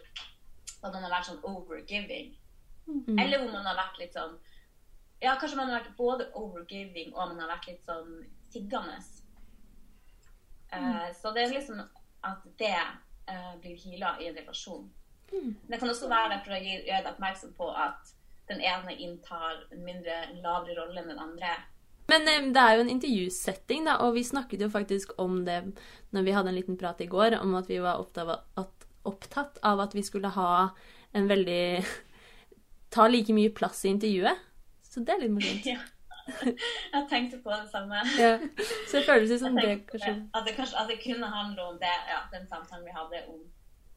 man 0.84 1.00
har 1.04 1.12
vært 1.12 1.30
sånn 1.32 1.42
overgiving. 1.44 2.36
Eller 2.90 3.42
hvor 3.42 3.52
man 3.54 3.68
har 3.70 3.78
vært 3.78 4.00
litt 4.02 4.16
sånn 4.18 4.38
Ja, 5.22 5.36
kanskje 5.36 5.58
man 5.60 5.70
har 5.70 5.82
vært 5.82 5.98
både 5.98 6.30
overgiving 6.40 7.12
og 7.14 7.34
man 7.34 7.42
har 7.44 7.52
vært 7.52 7.68
litt 7.68 7.82
sånn 7.86 8.14
tiggende. 8.54 8.96
Eh, 10.72 11.10
Så 11.22 11.34
det 11.36 11.44
er 11.44 11.54
liksom 11.54 11.82
at 12.24 12.46
det 12.60 12.76
uh, 13.30 13.56
blir 13.62 13.78
heala 13.84 14.16
i 14.20 14.30
en 14.30 14.36
relasjon. 14.36 14.88
Det 15.32 15.78
kan 15.80 15.90
også 15.90 16.10
være 16.10 16.40
for 16.46 16.56
å 16.56 16.62
gjøre 16.64 17.04
deg 17.04 17.12
oppmerksom 17.12 17.52
på 17.58 17.68
at 17.70 18.14
den 18.50 18.64
ene 18.66 18.96
inntar 18.98 19.68
en 19.72 19.84
mindre, 19.86 20.16
lavere 20.42 20.76
rolle 20.80 21.04
enn 21.04 21.12
den 21.12 21.22
andre. 21.22 21.52
Men 22.10 22.26
det 22.26 22.62
er 22.62 22.76
jo 22.76 22.84
en 22.86 22.92
intervjusetting, 22.92 23.86
da, 23.88 24.00
og 24.06 24.16
vi 24.18 24.26
snakket 24.26 24.66
jo 24.66 24.70
faktisk 24.74 25.14
om 25.22 25.44
det 25.48 25.62
når 26.16 26.26
vi 26.26 26.34
hadde 26.36 26.52
en 26.52 26.58
liten 26.58 26.78
prat 26.80 27.02
i 27.02 27.10
går, 27.10 27.38
om 27.40 27.54
at 27.60 27.70
vi 27.70 27.80
var 27.84 28.02
opptatt 28.02 28.26
av 28.26 28.64
at, 28.64 28.88
opptatt 29.10 29.60
av 29.66 29.82
at 29.84 29.96
vi 29.96 30.04
skulle 30.06 30.32
ha 30.36 30.70
en 31.14 31.30
veldig 31.30 31.64
Ta 32.94 33.06
like 33.06 33.30
mye 33.38 33.52
plass 33.54 33.84
i 33.86 33.92
intervjuet. 33.94 34.46
Så 34.90 35.04
det 35.06 35.14
er 35.14 35.20
litt 35.22 35.34
morsomt. 35.36 35.68
Ja. 35.70 35.78
Jeg 36.94 37.04
tenkte 37.12 37.38
på 37.44 37.52
det 37.54 37.68
samme. 37.70 38.02
Ja. 38.18 38.32
Så 38.88 38.98
det 38.98 39.04
føles 39.06 39.30
ut 39.30 39.44
som 39.44 39.58
det 39.58 39.76
kanskje. 39.92 40.16
At, 40.34 40.48
det 40.48 40.56
kanskje, 40.58 40.78
at 40.82 40.90
det 40.90 40.98
kunne 41.04 41.30
handle 41.30 41.68
om 41.70 41.78
det, 41.82 41.92
ja, 42.10 42.24
den 42.34 42.48
samtalen 42.50 42.86
vi 42.88 42.96
hadde 42.96 43.22
om 43.30 43.44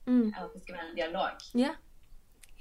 mm. 0.06 0.28
at 0.36 0.52
det 0.52 0.60
skulle 0.60 0.78
være 0.78 0.90
en 0.90 0.98
dialog. 1.00 1.48
Ja. 1.56 1.72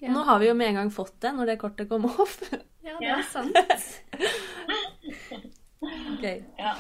Ja. 0.02 0.10
Nå 0.16 0.24
har 0.26 0.40
vi 0.40 0.48
jo 0.48 0.56
med 0.58 0.72
en 0.72 0.80
gang 0.80 0.94
fått 0.94 1.20
det, 1.22 1.34
når 1.38 1.52
det 1.52 1.60
kortet 1.62 1.90
kom 1.92 2.08
opp. 2.10 2.40
Ja, 2.82 2.96
det 2.98 3.06
Ja. 3.06 3.20
er 3.20 3.28
sant. 3.30 3.54
Gøy. 6.22 6.44
Ja. 6.60 6.76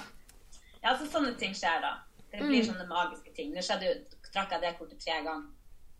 ja, 0.83 0.95
så 0.97 1.05
sånne 1.09 1.35
ting 1.39 1.53
skjer 1.57 1.81
da. 1.81 1.93
Det 2.31 2.39
blir 2.39 2.61
Mm. 2.63 2.67
sånne 2.73 2.87
magiske 2.87 3.33
ting. 3.35 3.53
Nå 3.53 3.59
skjedde 3.65 3.87
jo, 3.89 3.93
trakk 4.31 4.51
jeg 4.51 4.61
det 4.61 4.77
kortet 4.79 4.99
tre 5.03 5.17
ganger. 5.23 5.47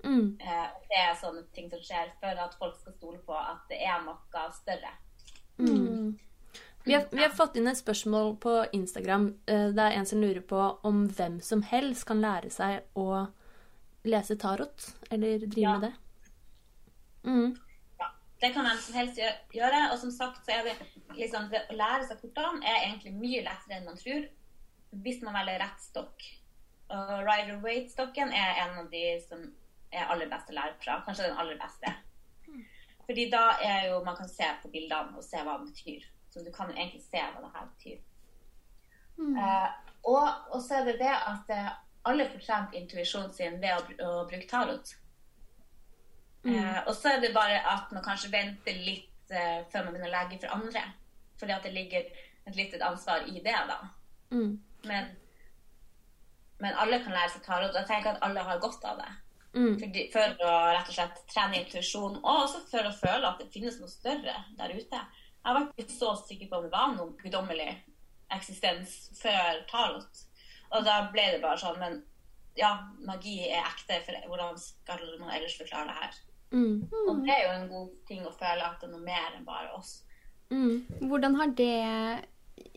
Mm. 0.04 0.38
Eh, 0.42 0.68
det 0.90 0.98
er 0.98 1.16
sånne 1.20 1.44
ting 1.54 1.70
som 1.70 1.80
skjer 1.80 2.12
for 2.20 2.28
at 2.46 2.56
folk 2.60 2.78
skal 2.80 2.94
stole 2.94 3.18
på 3.28 3.34
at 3.38 3.60
det 3.70 3.82
er 3.82 4.02
noe 4.06 4.52
større. 4.54 4.94
Mm. 5.60 6.18
Vi 6.86 6.94
har, 6.94 7.06
vi 7.12 7.22
har 7.22 7.30
fått 7.30 7.56
inn 7.58 7.68
et 7.68 7.78
spørsmål 7.78 8.38
på 8.40 8.56
Instagram. 8.74 9.28
Eh, 9.48 9.68
Det 9.72 9.80
er 9.80 9.92
en 10.00 10.06
som 10.06 10.22
lurer 10.22 10.42
på 10.42 10.80
om 10.84 11.08
hvem 11.10 11.40
som 11.42 11.62
helst 11.62 12.06
kan 12.06 12.22
lære 12.22 12.50
seg 12.50 12.82
å 12.96 13.28
lese 14.04 14.36
tarot, 14.36 14.94
eller 15.12 15.38
drive 15.46 15.62
Ja. 15.62 15.78
med 15.78 15.82
det. 15.92 15.94
Mm. 17.24 17.58
Det 18.42 18.50
kan 18.54 18.66
hvem 18.66 18.78
som 18.82 18.98
helst 18.98 19.20
gjøre. 19.54 19.82
Og 19.92 19.98
som 20.02 20.12
sagt 20.14 20.46
så 20.46 20.58
er 20.58 20.70
det 20.70 20.76
liksom 21.18 21.50
det 21.52 21.66
å 21.70 21.78
lære 21.78 22.08
seg 22.10 22.22
kortene 22.24 22.66
er 22.66 22.88
egentlig 22.88 23.14
mye 23.18 23.44
lettere 23.46 23.78
enn 23.78 23.90
man 23.90 24.00
tror, 24.00 24.30
hvis 25.04 25.22
man 25.26 25.38
velger 25.38 25.62
rett 25.62 25.84
stokk. 25.84 26.30
Og 26.92 27.12
Rider 27.24 27.60
Waite-stokken 27.64 28.34
er 28.36 28.64
en 28.66 28.80
av 28.82 28.90
de 28.92 29.04
som 29.24 29.44
er 29.92 30.10
aller 30.12 30.32
best 30.32 30.50
å 30.50 30.56
lære 30.58 30.80
fra. 30.82 31.02
Kanskje 31.06 31.30
den 31.30 31.38
aller 31.44 31.60
beste. 31.62 31.94
Fordi 33.06 33.28
da 33.32 33.44
er 33.64 33.90
jo 33.90 34.02
man 34.06 34.18
kan 34.18 34.30
se 34.30 34.48
på 34.62 34.72
bildene 34.74 35.18
og 35.20 35.26
se 35.26 35.40
hva 35.44 35.58
det 35.60 35.72
betyr. 35.72 36.10
Så 36.32 36.44
du 36.46 36.52
kan 36.56 36.70
jo 36.72 36.78
egentlig 36.78 37.04
se 37.04 37.22
hva 37.22 37.44
det 37.44 37.54
her 37.56 37.70
betyr. 37.76 38.02
Eh, 39.22 39.70
og, 40.10 40.28
og 40.50 40.62
så 40.64 40.80
er 40.80 40.88
det 40.90 41.00
det 41.02 41.12
at 41.14 41.52
eh, 41.54 41.72
alle 42.10 42.26
får 42.32 42.46
trent 42.46 42.78
intuisjonen 42.78 43.34
sin 43.36 43.60
ved 43.62 43.78
å, 43.78 44.08
å 44.08 44.24
bruke 44.30 44.48
tarot. 44.50 44.96
Eh, 46.44 46.80
og 46.88 46.96
så 46.98 47.14
er 47.14 47.22
det 47.22 47.34
bare 47.36 47.60
at 47.70 47.92
man 47.94 48.04
kanskje 48.06 48.32
venter 48.34 48.78
litt 48.82 49.34
eh, 49.34 49.62
før 49.72 49.86
man 49.86 49.94
begynner 49.94 50.10
å 50.10 50.16
legge 50.16 50.40
for 50.42 50.58
andre. 50.58 50.84
Fordi 51.40 51.56
at 51.56 51.66
det 51.66 51.74
ligger 51.76 52.06
et 52.50 52.56
lite 52.58 52.82
ansvar 52.86 53.28
i 53.30 53.38
det, 53.40 53.58
da. 53.70 53.80
Mm. 54.32 54.56
Men, 54.90 55.12
men 56.64 56.80
alle 56.82 57.02
kan 57.04 57.14
lære 57.14 57.36
seg 57.36 57.46
tarot, 57.46 57.70
og 57.74 57.82
jeg 57.82 57.90
tenker 57.90 58.16
at 58.16 58.24
alle 58.26 58.46
har 58.48 58.64
godt 58.64 58.86
av 58.90 59.02
det. 59.02 59.12
Mm. 59.54 59.74
Fordi, 59.80 60.06
for 60.14 60.46
å 60.48 60.52
rett 60.72 60.90
og 60.90 60.96
slett 60.96 61.24
trene 61.30 61.60
intuisjon, 61.60 62.20
og 62.22 62.46
også 62.46 62.64
for 62.72 62.88
å 62.88 62.96
føle 62.96 63.30
at 63.30 63.42
det 63.42 63.52
finnes 63.54 63.78
noe 63.82 63.92
større 63.92 64.38
der 64.58 64.74
ute. 64.74 65.02
Jeg 65.42 65.58
var 65.58 65.68
ikke 65.76 65.94
så 65.94 66.14
sikker 66.22 66.50
på 66.50 66.60
om 66.60 66.68
det 66.68 66.74
var 66.74 66.94
noen 66.96 67.16
guddommelig 67.20 67.72
eksistens 68.32 68.96
før 69.20 69.62
tarot. 69.70 70.26
Og 70.72 70.86
da 70.88 71.02
ble 71.12 71.26
det 71.34 71.42
bare 71.44 71.60
sånn 71.60 71.80
Men 71.82 71.98
ja, 72.56 72.70
magi 73.08 73.42
er 73.50 73.66
ekte, 73.66 74.00
for 74.06 74.28
hvordan 74.30 74.58
skal 74.60 75.04
man 75.20 75.34
ellers 75.36 75.58
forklare 75.60 75.90
det 75.90 75.98
her? 76.00 76.20
Mm. 76.52 76.88
Og 77.08 77.22
det 77.24 77.34
er 77.36 77.46
jo 77.46 77.54
en 77.56 77.70
god 77.72 77.92
ting 78.08 78.26
å 78.28 78.34
føle 78.36 78.66
at 78.68 78.82
det 78.82 78.90
er 78.90 78.94
noe 78.96 79.06
mer 79.06 79.38
enn 79.38 79.48
bare 79.48 79.72
oss. 79.78 80.02
Mm. 80.52 81.08
Hvordan 81.08 81.38
har 81.40 81.54
det 81.56 81.78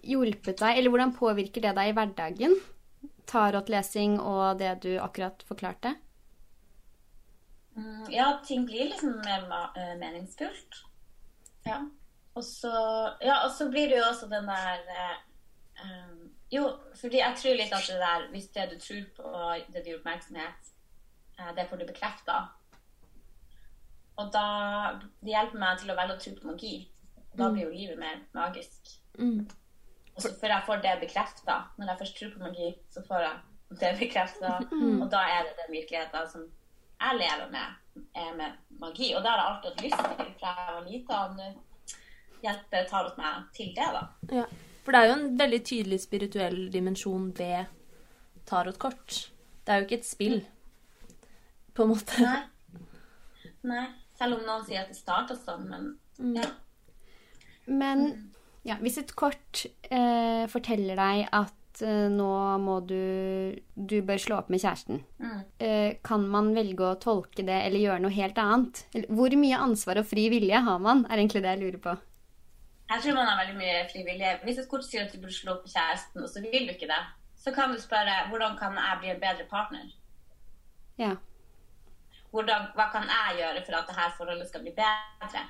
hjulpet 0.04 0.60
deg, 0.60 0.78
eller 0.78 0.92
hvordan 0.92 1.14
påvirker 1.16 1.64
det 1.64 1.74
deg 1.76 1.90
i 1.90 1.96
hverdagen? 1.96 2.56
Tarotlesing 3.30 4.18
og 4.20 4.60
det 4.60 4.76
du 4.84 4.92
akkurat 5.02 5.42
forklarte? 5.48 5.96
Mm, 7.74 8.06
ja, 8.12 8.40
ting 8.46 8.66
blir 8.68 8.92
liksom 8.92 9.16
mer 9.24 9.46
eh, 9.74 9.94
meningsfullt. 9.98 10.84
Ja. 11.64 11.80
Og 12.34 12.44
så, 12.44 12.74
ja, 13.22 13.40
og 13.46 13.50
så 13.54 13.68
blir 13.70 13.88
det 13.90 13.98
jo 13.98 14.06
også 14.08 14.28
den 14.30 14.46
der 14.50 14.82
eh, 14.94 15.16
um, 15.82 16.20
Jo, 16.50 16.68
fordi 16.98 17.18
jeg 17.18 17.38
tror 17.40 17.56
litt 17.58 17.72
at 17.72 17.86
det 17.88 17.98
der 18.02 18.26
Hvis 18.30 18.48
det 18.54 18.64
du 18.70 18.74
tror 18.78 19.04
på, 19.16 19.30
det 19.72 19.82
du 19.82 19.90
gir 19.90 19.98
oppmerksomhet, 19.98 20.70
eh, 21.38 21.50
det 21.56 21.66
får 21.70 21.82
du 21.82 21.86
bekrefta. 21.86 22.40
Og 24.20 24.30
da 24.32 24.46
Det 25.20 25.32
hjelper 25.32 25.58
meg 25.58 25.80
til 25.80 25.90
å 25.90 25.98
velge 25.98 26.16
å 26.16 26.22
tro 26.22 26.32
på 26.38 26.50
magi. 26.52 26.74
Da 27.34 27.48
blir 27.50 27.66
jo 27.66 27.74
livet 27.74 27.98
mer 27.98 28.20
magisk. 28.36 28.92
Mm. 29.18 29.46
Og 30.14 30.22
så 30.22 30.30
før 30.38 30.54
jeg 30.54 30.66
får 30.68 30.82
det 30.84 30.92
bekrefta, 31.00 31.56
når 31.78 31.90
jeg 31.90 32.00
først 32.02 32.18
tror 32.18 32.34
på 32.34 32.44
magi, 32.44 32.68
så 32.94 33.02
får 33.08 33.24
jeg 33.24 33.78
det 33.80 33.94
bekrefta. 33.98 34.52
Og 35.02 35.08
da 35.10 35.24
er 35.32 35.48
det 35.48 35.56
den 35.58 35.72
virkeligheten 35.74 36.28
som 36.30 36.44
jeg 37.00 37.18
lever 37.18 37.50
med, 37.50 38.04
er 38.14 38.36
med 38.38 38.78
magi. 38.78 39.10
Og 39.16 39.24
det 39.24 39.32
har 39.32 39.40
jeg 39.40 39.48
alltid 39.50 39.70
hatt 39.70 39.82
lyst 39.82 39.98
til 39.98 40.36
fra 40.38 40.54
jeg 40.60 40.76
var 40.76 40.86
lita. 40.90 41.24
Og 41.24 42.44
hjelper 42.44 42.86
Tarot 42.90 43.18
meg 43.18 43.50
til 43.56 43.74
det, 43.74 43.90
da. 43.96 44.04
Ja. 44.42 44.46
For 44.84 44.92
det 44.92 45.00
er 45.00 45.08
jo 45.08 45.16
en 45.16 45.38
veldig 45.40 45.60
tydelig 45.64 46.00
spirituell 46.02 46.58
dimensjon 46.72 47.30
ved 47.38 47.70
tarotkort. 48.46 49.30
Det 49.64 49.72
er 49.72 49.80
jo 49.80 49.86
ikke 49.88 50.00
et 50.02 50.08
spill, 50.08 50.42
på 51.74 51.86
en 51.86 51.94
måte. 51.94 52.18
Nei. 52.20 52.42
Nei. 53.64 53.86
Selv 54.18 54.38
om 54.38 54.46
noen 54.46 54.64
sier 54.66 54.84
at 54.84 54.92
det 54.92 54.98
starta 54.98 55.36
sånn, 55.38 55.66
men 55.70 56.36
ja. 56.38 56.46
Men 57.66 58.06
ja, 58.64 58.78
hvis 58.80 58.96
et 59.00 59.12
kort 59.18 59.64
eh, 59.90 60.44
forteller 60.52 60.96
deg 60.96 61.26
at 61.34 61.82
eh, 61.84 62.06
nå 62.12 62.30
må 62.62 62.78
du 62.86 63.56
Du 63.74 63.96
bør 64.06 64.20
slå 64.20 64.38
opp 64.38 64.50
med 64.52 64.62
kjæresten. 64.62 65.02
Mm. 65.20 65.40
Eh, 65.58 65.90
kan 66.06 66.24
man 66.30 66.52
velge 66.56 66.86
å 66.86 67.00
tolke 67.00 67.44
det 67.44 67.58
eller 67.66 67.82
gjøre 67.82 68.04
noe 68.04 68.14
helt 68.14 68.40
annet? 68.40 68.84
Eller, 68.94 69.10
hvor 69.12 69.36
mye 69.40 69.60
ansvar 69.66 70.00
og 70.00 70.08
fri 70.08 70.28
vilje 70.32 70.62
har 70.68 70.80
man, 70.80 71.04
er 71.10 71.20
egentlig 71.20 71.44
det 71.44 71.56
jeg 71.56 71.64
lurer 71.64 71.82
på. 71.88 71.96
Jeg 72.84 73.00
tror 73.00 73.16
man 73.16 73.28
har 73.28 73.40
veldig 73.40 73.58
mye 73.58 73.76
fri 73.90 74.06
vilje. 74.06 74.32
Hvis 74.44 74.60
et 74.60 74.70
kort 74.70 74.84
sier 74.86 75.04
at 75.04 75.12
du 75.12 75.20
burde 75.20 75.36
slå 75.36 75.56
opp 75.56 75.66
med 75.66 75.72
kjæresten, 75.72 76.24
og 76.24 76.30
så 76.30 76.44
vil 76.44 76.68
du 76.68 76.72
ikke 76.74 76.88
det, 76.90 77.02
så 77.44 77.52
kan 77.52 77.72
du 77.72 77.80
spørre 77.80 78.16
hvordan 78.30 78.56
kan 78.60 78.76
jeg 78.80 78.98
bli 79.00 79.12
en 79.12 79.22
bedre 79.22 79.46
partner? 79.50 79.88
Ja. 81.00 81.14
Hvordan, 82.34 82.66
hva 82.74 82.88
kan 82.90 83.06
jeg 83.06 83.38
gjøre 83.40 83.62
for 83.66 83.78
at 83.78 83.90
dette 83.90 84.10
forholdet 84.18 84.50
skal 84.50 84.64
bli 84.64 84.74
bedre? 84.74 85.42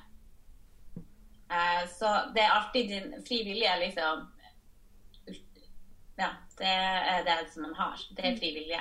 Uh, 1.48 1.82
så 1.88 2.10
det 2.36 2.44
er 2.44 2.52
alltid 2.52 2.92
din 2.92 3.12
fri 3.24 3.40
vilje, 3.46 3.74
liksom. 3.80 4.24
Ja, 6.20 6.30
det 6.58 6.70
er 6.70 7.24
det 7.26 7.38
som 7.52 7.66
man 7.66 7.76
har. 7.78 8.00
Det 8.16 8.24
er 8.24 8.36
fri 8.38 8.52
vilje, 8.58 8.80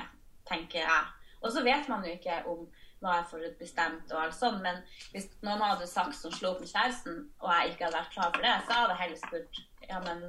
tenker 0.50 0.84
jeg. 0.84 1.04
Og 1.44 1.52
så 1.52 1.64
vet 1.64 1.88
man 1.92 2.06
jo 2.06 2.14
ikke 2.18 2.42
om 2.52 2.66
hva 3.04 3.18
er 3.20 3.28
forutbestemt 3.28 4.12
og 4.16 4.22
alt 4.22 4.36
sånt, 4.38 4.62
men 4.64 4.78
hvis 5.12 5.28
noen 5.44 5.64
hadde 5.64 5.88
sagt 5.92 6.16
som 6.16 6.32
slo 6.32 6.54
opp 6.54 6.62
med 6.64 6.72
kjæresten, 6.72 7.18
og 7.44 7.50
jeg 7.52 7.74
ikke 7.74 7.88
hadde 7.88 7.98
vært 7.98 8.14
klar 8.14 8.30
for 8.30 8.46
det, 8.46 8.54
så 8.68 8.78
hadde 8.78 8.94
jeg 8.94 9.02
heller 9.02 9.24
spurt 9.24 9.60
ja, 9.90 9.98
men 10.06 10.22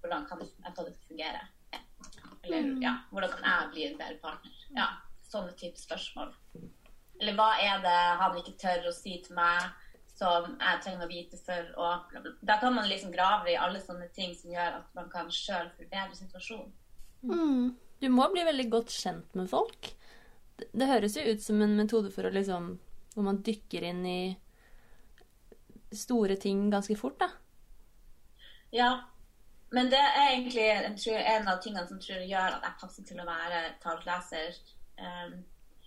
hvordan 0.00 0.24
kan 0.30 0.40
jeg 0.44 0.72
få 0.76 0.86
det 0.86 0.94
til 0.94 1.02
å 1.04 1.10
fungere? 1.10 1.42
Eller 2.44 2.70
ja, 2.84 2.94
hvordan 3.10 3.34
kan 3.34 3.44
jeg 3.50 3.68
bli 3.74 3.84
en 3.88 4.00
bedre 4.00 4.16
partner? 4.24 4.56
Ja, 4.76 4.88
sånne 5.28 5.52
type 5.60 5.80
spørsmål. 5.80 6.32
Eller 7.20 7.36
hva 7.38 7.50
er 7.62 7.82
det 7.84 7.98
han 8.20 8.38
ikke 8.40 8.56
tør 8.60 8.88
å 8.90 8.94
si 8.94 9.18
til 9.24 9.36
meg 9.38 9.70
som 10.14 10.52
jeg 10.60 10.82
trenger 10.82 11.06
å 11.06 11.10
vite 11.10 11.38
for 11.42 11.70
å. 11.80 11.90
Da 12.46 12.58
kan 12.62 12.74
man 12.76 12.88
liksom 12.90 13.12
grave 13.14 13.50
i 13.50 13.58
alle 13.58 13.80
sånne 13.82 14.08
ting 14.14 14.34
som 14.38 14.52
gjør 14.54 14.78
at 14.80 14.92
man 14.96 15.10
kan 15.12 15.30
sjøl 15.34 15.70
forbedre 15.76 16.14
situasjonen. 16.18 16.70
Mm. 17.24 17.74
Du 18.02 18.08
må 18.12 18.26
bli 18.30 18.44
veldig 18.46 18.68
godt 18.70 18.92
kjent 18.94 19.38
med 19.38 19.48
folk. 19.50 19.90
Det, 20.58 20.68
det 20.76 20.90
høres 20.90 21.16
jo 21.18 21.24
ut 21.26 21.42
som 21.42 21.62
en 21.64 21.74
metode 21.78 22.12
for 22.14 22.28
å 22.28 22.30
liksom 22.30 22.76
Hvor 23.14 23.24
man 23.26 23.40
dykker 23.46 23.86
inn 23.88 24.04
i 24.06 24.20
store 25.94 26.34
ting 26.42 26.66
ganske 26.70 26.96
fort, 26.98 27.20
da. 27.20 27.28
Ja, 28.74 28.88
men 29.70 29.90
det 29.90 30.00
er 30.00 30.32
egentlig 30.32 30.64
jeg 30.64 30.96
tror, 30.98 31.18
en 31.34 31.50
av 31.52 31.60
tingene 31.62 31.86
som 31.86 32.00
tror 32.02 32.18
jeg 32.18 32.32
gjør 32.32 32.56
at 32.56 32.66
jeg 32.66 32.80
passer 32.80 33.06
til 33.06 33.20
å 33.22 33.26
være 33.28 33.60
tallleser, 33.82 34.58
um, 34.98 35.36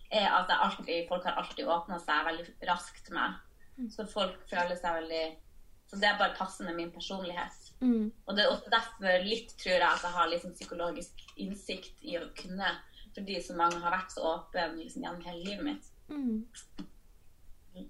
er 0.09 0.29
at 0.31 0.51
alltid, 0.53 1.07
folk 1.09 1.25
har 1.27 1.39
alltid 1.41 1.67
åpna 1.67 1.99
seg 1.99 2.25
veldig 2.29 2.47
raskt 2.69 3.11
med. 3.15 3.35
Så 3.93 4.07
folk 4.09 4.39
føler 4.49 4.77
seg 4.79 4.95
veldig 5.01 5.25
Så 5.87 5.99
det 6.01 6.07
er 6.09 6.17
bare 6.19 6.35
passende 6.35 6.73
min 6.75 6.91
personlighet. 6.91 7.67
Mm. 7.79 8.11
Og 8.25 8.35
det 8.35 8.43
er 8.43 8.51
også 8.51 8.71
derfor 8.73 9.23
litt 9.23 9.53
tror 9.55 9.77
jeg 9.77 9.87
at 9.87 10.03
jeg 10.03 10.15
har 10.17 10.27
liksom 10.27 10.55
psykologisk 10.57 11.21
innsikt 11.39 12.01
i 12.03 12.17
å 12.19 12.25
kunne, 12.35 12.73
fordi 13.15 13.37
så 13.39 13.55
mange 13.55 13.79
har 13.79 13.93
vært 13.95 14.11
så 14.11 14.25
åpne 14.33 14.65
liksom, 14.81 15.05
gjennom 15.05 15.23
hele 15.23 15.45
livet 15.45 15.63
mitt. 15.63 15.87
Mm. 16.11 16.43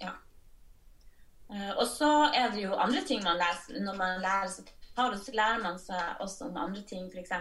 Ja. 0.03 0.13
Eh, 1.49 1.73
og 1.73 1.87
så 1.89 2.11
er 2.35 2.51
det 2.53 2.67
jo 2.67 2.77
andre 2.77 3.01
ting 3.07 3.21
man 3.23 3.37
lærer 3.39 3.81
Når 3.81 3.97
man 3.97 4.21
lærer 4.21 4.49
seg 4.51 4.69
så 4.97 5.33
lærer 5.33 5.61
man 5.61 5.77
seg 5.77 6.21
også 6.23 6.47
om 6.47 6.57
andre 6.57 6.81
ting, 6.89 7.05
f.eks. 7.13 7.33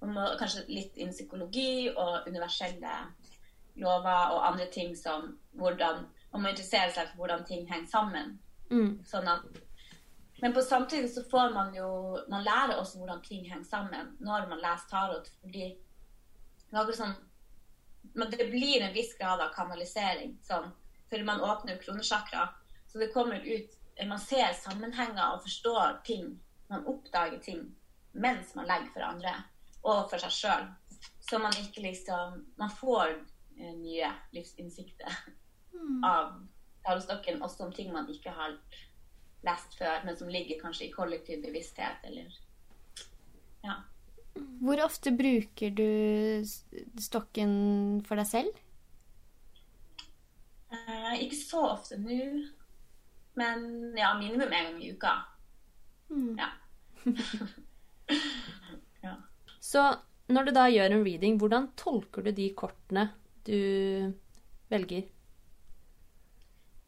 Man 0.00 0.14
må 0.16 0.24
kanskje 0.40 0.64
litt 0.68 0.96
innen 0.98 1.14
psykologi 1.14 1.90
og 1.92 2.26
universelle 2.26 2.94
lover 3.74 4.34
og 4.34 4.46
andre 4.52 4.66
ting 4.72 4.96
som 4.96 5.36
hvordan 5.58 6.06
Man 6.30 6.44
må 6.44 6.52
interessere 6.52 6.92
seg 6.94 7.08
for 7.08 7.24
hvordan 7.24 7.40
ting 7.42 7.64
henger 7.66 7.88
sammen. 7.90 8.36
Mm. 8.70 9.00
Sånn 9.02 9.26
at, 9.26 9.42
men 10.38 10.52
på 10.54 10.62
samtidig 10.62 11.08
så 11.10 11.24
får 11.30 11.50
man 11.54 11.74
jo 11.74 11.88
Man 12.30 12.44
lærer 12.46 12.76
også 12.78 13.00
hvordan 13.00 13.22
ting 13.26 13.42
henger 13.48 13.66
sammen 13.66 14.12
når 14.20 14.46
man 14.52 14.62
leser 14.62 14.86
tarot, 14.92 15.32
fordi 15.40 15.72
det 15.74 16.76
er 16.76 16.82
akkurat 16.84 17.00
sånn 17.00 17.18
men 18.14 18.30
det 18.30 18.50
blir 18.50 18.82
en 18.82 18.94
viss 18.94 19.18
grad 19.18 19.40
av 19.40 19.52
kanalisering. 19.54 20.38
Sånn, 20.42 20.70
for 21.10 21.26
man 21.26 21.42
åpner 21.44 21.78
kronesjakra, 21.82 22.48
så 22.86 22.98
det 22.98 23.12
kommer 23.14 23.44
ut 23.44 23.76
Man 24.08 24.18
ser 24.18 24.54
sammenhenger 24.56 25.34
og 25.34 25.42
forstår 25.44 25.98
ting. 26.04 26.38
Man 26.72 26.86
oppdager 26.88 27.38
ting 27.44 27.66
mens 28.12 28.54
man 28.54 28.64
legger 28.66 28.88
for 28.94 29.04
andre, 29.04 29.34
og 29.82 30.06
for 30.08 30.22
seg 30.22 30.32
sjøl. 30.32 30.64
Så 31.20 31.38
man 31.38 31.52
ikke 31.60 31.82
liksom 31.84 32.38
Man 32.56 32.72
får 32.80 33.12
nye 33.60 34.12
livsinnsikter 34.34 35.18
av 36.06 36.32
talestokken, 36.84 37.42
også 37.42 37.66
om 37.66 37.74
ting 37.74 37.92
man 37.92 38.08
ikke 38.10 38.32
har 38.34 38.56
lest 39.46 39.76
før, 39.78 40.02
men 40.04 40.16
som 40.16 40.30
ligger 40.32 40.60
kanskje 40.60 40.88
i 40.88 40.94
kollektiv 40.94 41.42
bevissthet, 41.44 42.04
eller 42.04 42.32
Ja. 43.64 43.82
Hvor 44.60 44.80
ofte 44.84 45.10
bruker 45.12 45.72
du 45.74 46.44
stokken 47.00 48.00
for 48.06 48.16
deg 48.16 48.28
selv? 48.28 48.60
Eh, 50.70 51.24
ikke 51.26 51.36
så 51.36 51.64
ofte 51.72 51.98
nå, 51.98 52.46
men 53.36 53.66
ja, 53.98 54.14
minimum 54.18 54.52
en 54.52 54.70
gang 54.70 54.82
i 54.82 54.92
uka. 54.94 55.16
Mm. 56.10 56.38
Ja. 56.38 56.50
ja. 59.06 59.16
Så 59.60 59.82
når 60.30 60.48
du 60.48 60.54
da 60.54 60.68
gjør 60.70 60.94
en 60.94 61.04
reading, 61.04 61.38
hvordan 61.42 61.72
tolker 61.76 62.22
du 62.22 62.30
de 62.34 62.52
kortene 62.54 63.08
du 63.50 64.12
velger? 64.72 65.08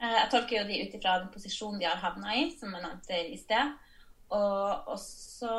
Eh, 0.00 0.14
Jeg 0.18 0.28
tolker 0.32 0.58
jo 0.60 0.68
de 0.68 0.80
ut 0.82 0.94
ifra 0.98 1.18
den 1.22 1.32
posisjonen 1.34 1.80
de 1.80 1.86
har 1.88 2.00
havna 2.02 2.34
i, 2.38 2.50
som 2.58 2.72
jeg 2.74 2.84
nevnte 2.84 3.18
i 3.32 3.38
sted. 3.40 3.74
Og 4.30 4.88
også 4.96 5.56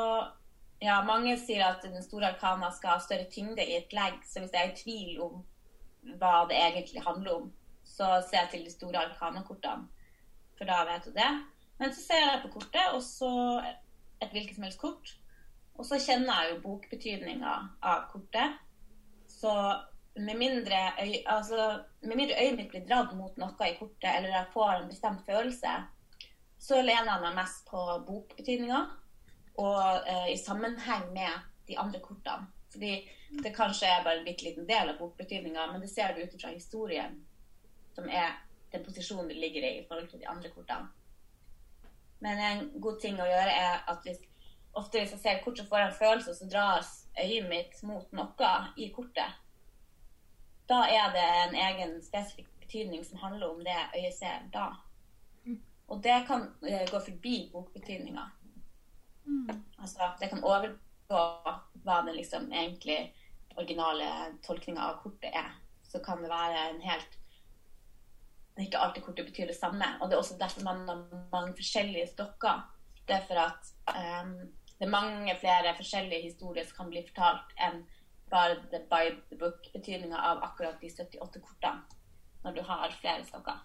Ja, 0.82 0.98
mange 1.06 1.36
sier 1.40 1.62
at 1.64 1.84
den 1.86 2.02
store 2.02 2.32
arkana 2.34 2.68
skal 2.74 2.90
ha 2.90 3.00
større 3.00 3.24
tyngde 3.32 3.62
i 3.64 3.76
et 3.78 3.92
legg, 3.96 4.18
så 4.26 4.40
hvis 4.42 4.52
jeg 4.52 4.60
er 4.66 4.72
i 4.72 4.76
tvil 4.76 5.20
om 5.22 5.38
hva 6.20 6.32
det 6.50 6.58
egentlig 6.58 7.00
handler 7.06 7.38
om, 7.38 7.46
så 7.88 8.18
ser 8.26 8.42
jeg 8.42 8.50
til 8.50 8.64
de 8.66 8.72
store 8.74 9.00
arkana-kortene, 9.06 9.86
for 10.58 10.68
da 10.68 10.82
vet 10.90 11.06
du 11.06 11.14
det. 11.14 11.30
Men 11.78 11.94
så 11.94 12.02
ser 12.02 12.20
jeg 12.20 12.42
på 12.42 12.50
kortet, 12.58 12.90
og 12.92 13.00
så 13.06 13.30
et 14.20 14.34
hvilket 14.34 14.58
som 14.58 14.66
helst 14.66 14.82
kort. 14.82 15.14
Og 15.78 15.86
så 15.88 15.98
kjenner 16.02 16.42
jeg 16.42 16.52
jo 16.52 16.60
bokbetydninga 16.66 17.54
av 17.82 18.04
kortet. 18.12 18.58
Så 19.30 19.54
med 20.14 20.38
mindre, 20.38 20.80
altså, 21.26 21.84
med 22.00 22.16
mindre 22.16 22.36
øyet 22.42 22.56
mitt 22.56 22.70
blir 22.70 22.86
dratt 22.86 23.14
mot 23.16 23.36
noe 23.40 23.68
i 23.68 23.76
kortet, 23.78 24.10
eller 24.10 24.30
jeg 24.30 24.52
får 24.52 24.72
en 24.74 24.88
bestemt 24.88 25.24
følelse, 25.26 25.72
så 26.58 26.80
lener 26.82 27.10
jeg 27.10 27.24
meg 27.24 27.38
mest 27.40 27.64
på 27.68 27.80
bokbetydninga 28.06 28.80
og 29.60 30.08
eh, 30.10 30.30
i 30.32 30.38
sammenheng 30.38 31.10
med 31.12 31.42
de 31.68 31.78
andre 31.78 32.00
kortene. 32.00 32.46
Fordi 32.72 32.94
det 33.42 33.54
kanskje 33.54 33.86
er 33.86 34.02
bare 34.04 34.18
en 34.20 34.26
bitte 34.26 34.46
liten 34.46 34.66
del 34.66 34.90
av 34.90 34.98
bokbetydninga, 34.98 35.66
men 35.72 35.82
det 35.82 35.90
ser 35.90 36.14
du 36.14 36.22
ut 36.22 36.34
fra 36.40 36.50
historien, 36.54 37.20
som 37.94 38.08
er 38.08 38.38
den 38.72 38.84
posisjonen 38.86 39.28
du 39.30 39.34
ligger 39.34 39.66
i 39.66 39.78
i 39.78 39.86
forhold 39.88 40.08
til 40.10 40.22
de 40.22 40.30
andre 40.30 40.50
kortene. 40.54 40.90
Men 42.24 42.40
en 42.40 42.66
god 42.80 43.00
ting 43.02 43.20
å 43.20 43.28
gjøre 43.28 43.54
er 43.60 43.82
at 43.90 44.06
hvis, 44.06 44.20
ofte 44.72 45.02
hvis 45.02 45.14
jeg 45.14 45.22
ser 45.22 45.42
kort, 45.44 45.58
så 45.58 45.66
får 45.68 45.82
jeg 45.82 45.90
en 45.90 45.98
følelse, 45.98 46.30
og 46.30 46.36
så 46.38 46.50
dras 46.50 46.92
øyet 47.20 47.48
mitt 47.50 47.82
mot 47.86 48.12
noe 48.16 48.52
i 48.76 48.88
kortet. 48.94 49.40
Da 50.68 50.84
er 50.88 51.12
det 51.12 51.24
en 51.42 51.54
egen 51.66 51.98
spesifikk 52.02 52.48
betydning 52.60 53.04
som 53.04 53.20
handler 53.20 53.50
om 53.50 53.64
det 53.64 53.76
øyet 53.96 54.14
ser 54.16 54.46
da. 54.52 54.70
Og 55.88 56.00
det 56.02 56.24
kan 56.26 56.48
eh, 56.66 56.86
gå 56.90 57.00
forbi 57.00 57.50
bokbetydninga. 57.52 58.24
Altså, 59.78 60.08
det 60.20 60.30
kan 60.30 60.44
overgå 60.44 61.20
hva 61.84 61.98
den 62.06 62.16
liksom 62.16 62.48
egentlig 62.52 63.12
originale 63.56 64.08
tolkninga 64.46 64.80
av 64.88 65.02
kortet 65.02 65.36
er. 65.36 65.52
Så 65.84 66.00
kan 66.04 66.22
det 66.22 66.32
være 66.32 66.70
en 66.70 66.80
helt 66.80 67.20
Ikke 68.58 68.78
alltid 68.78 69.02
kortet 69.02 69.26
betyr 69.26 69.48
det 69.50 69.56
samme. 69.58 69.86
Og 70.00 70.08
det 70.08 70.14
er 70.14 70.20
også 70.22 70.36
derfor 70.38 70.62
man 70.62 70.84
har 70.88 71.00
mange 71.32 71.56
forskjellige 71.58 72.06
stokker. 72.12 72.60
Det 73.08 73.16
er 73.16 73.24
for 73.26 73.40
at 73.42 73.72
um, 73.90 74.36
det 74.78 74.86
er 74.86 74.92
mange 74.92 75.34
flere 75.40 75.72
forskjellige 75.76 76.28
historier 76.28 76.64
som 76.64 76.76
kan 76.76 76.92
bli 76.92 77.02
fortalt 77.08 77.50
enn 77.66 77.80
bare 78.34 78.58
the 78.72 78.82
by 78.90 79.14
the 79.30 79.38
book-betydninga 79.38 80.18
av 80.18 80.42
akkurat 80.42 80.80
de 80.80 80.90
78 80.90 81.40
kortene. 81.40 82.02
Når 82.44 82.58
du 82.58 82.60
har 82.66 82.92
flere 83.00 83.24
stokker. 83.24 83.62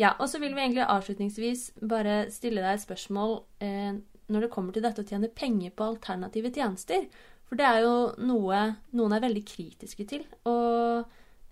Ja, 0.00 0.14
og 0.18 0.30
så 0.30 0.40
vil 0.42 0.54
vi 0.56 0.62
egentlig 0.62 0.86
avslutningsvis 0.88 1.68
bare 1.90 2.24
stille 2.32 2.62
deg 2.64 2.78
et 2.78 2.82
spørsmål 2.82 3.36
eh, 3.62 4.00
når 4.32 4.46
det 4.46 4.50
kommer 4.54 4.74
til 4.74 4.82
dette 4.82 5.04
å 5.04 5.06
tjene 5.06 5.30
penger 5.30 5.74
på 5.76 5.90
alternative 5.92 6.50
tjenester. 6.54 7.06
For 7.44 7.60
det 7.60 7.66
er 7.68 7.84
jo 7.84 7.94
noe 8.24 8.62
noen 8.96 9.14
er 9.14 9.22
veldig 9.22 9.44
kritiske 9.46 10.06
til. 10.10 10.24
Og 10.50 11.04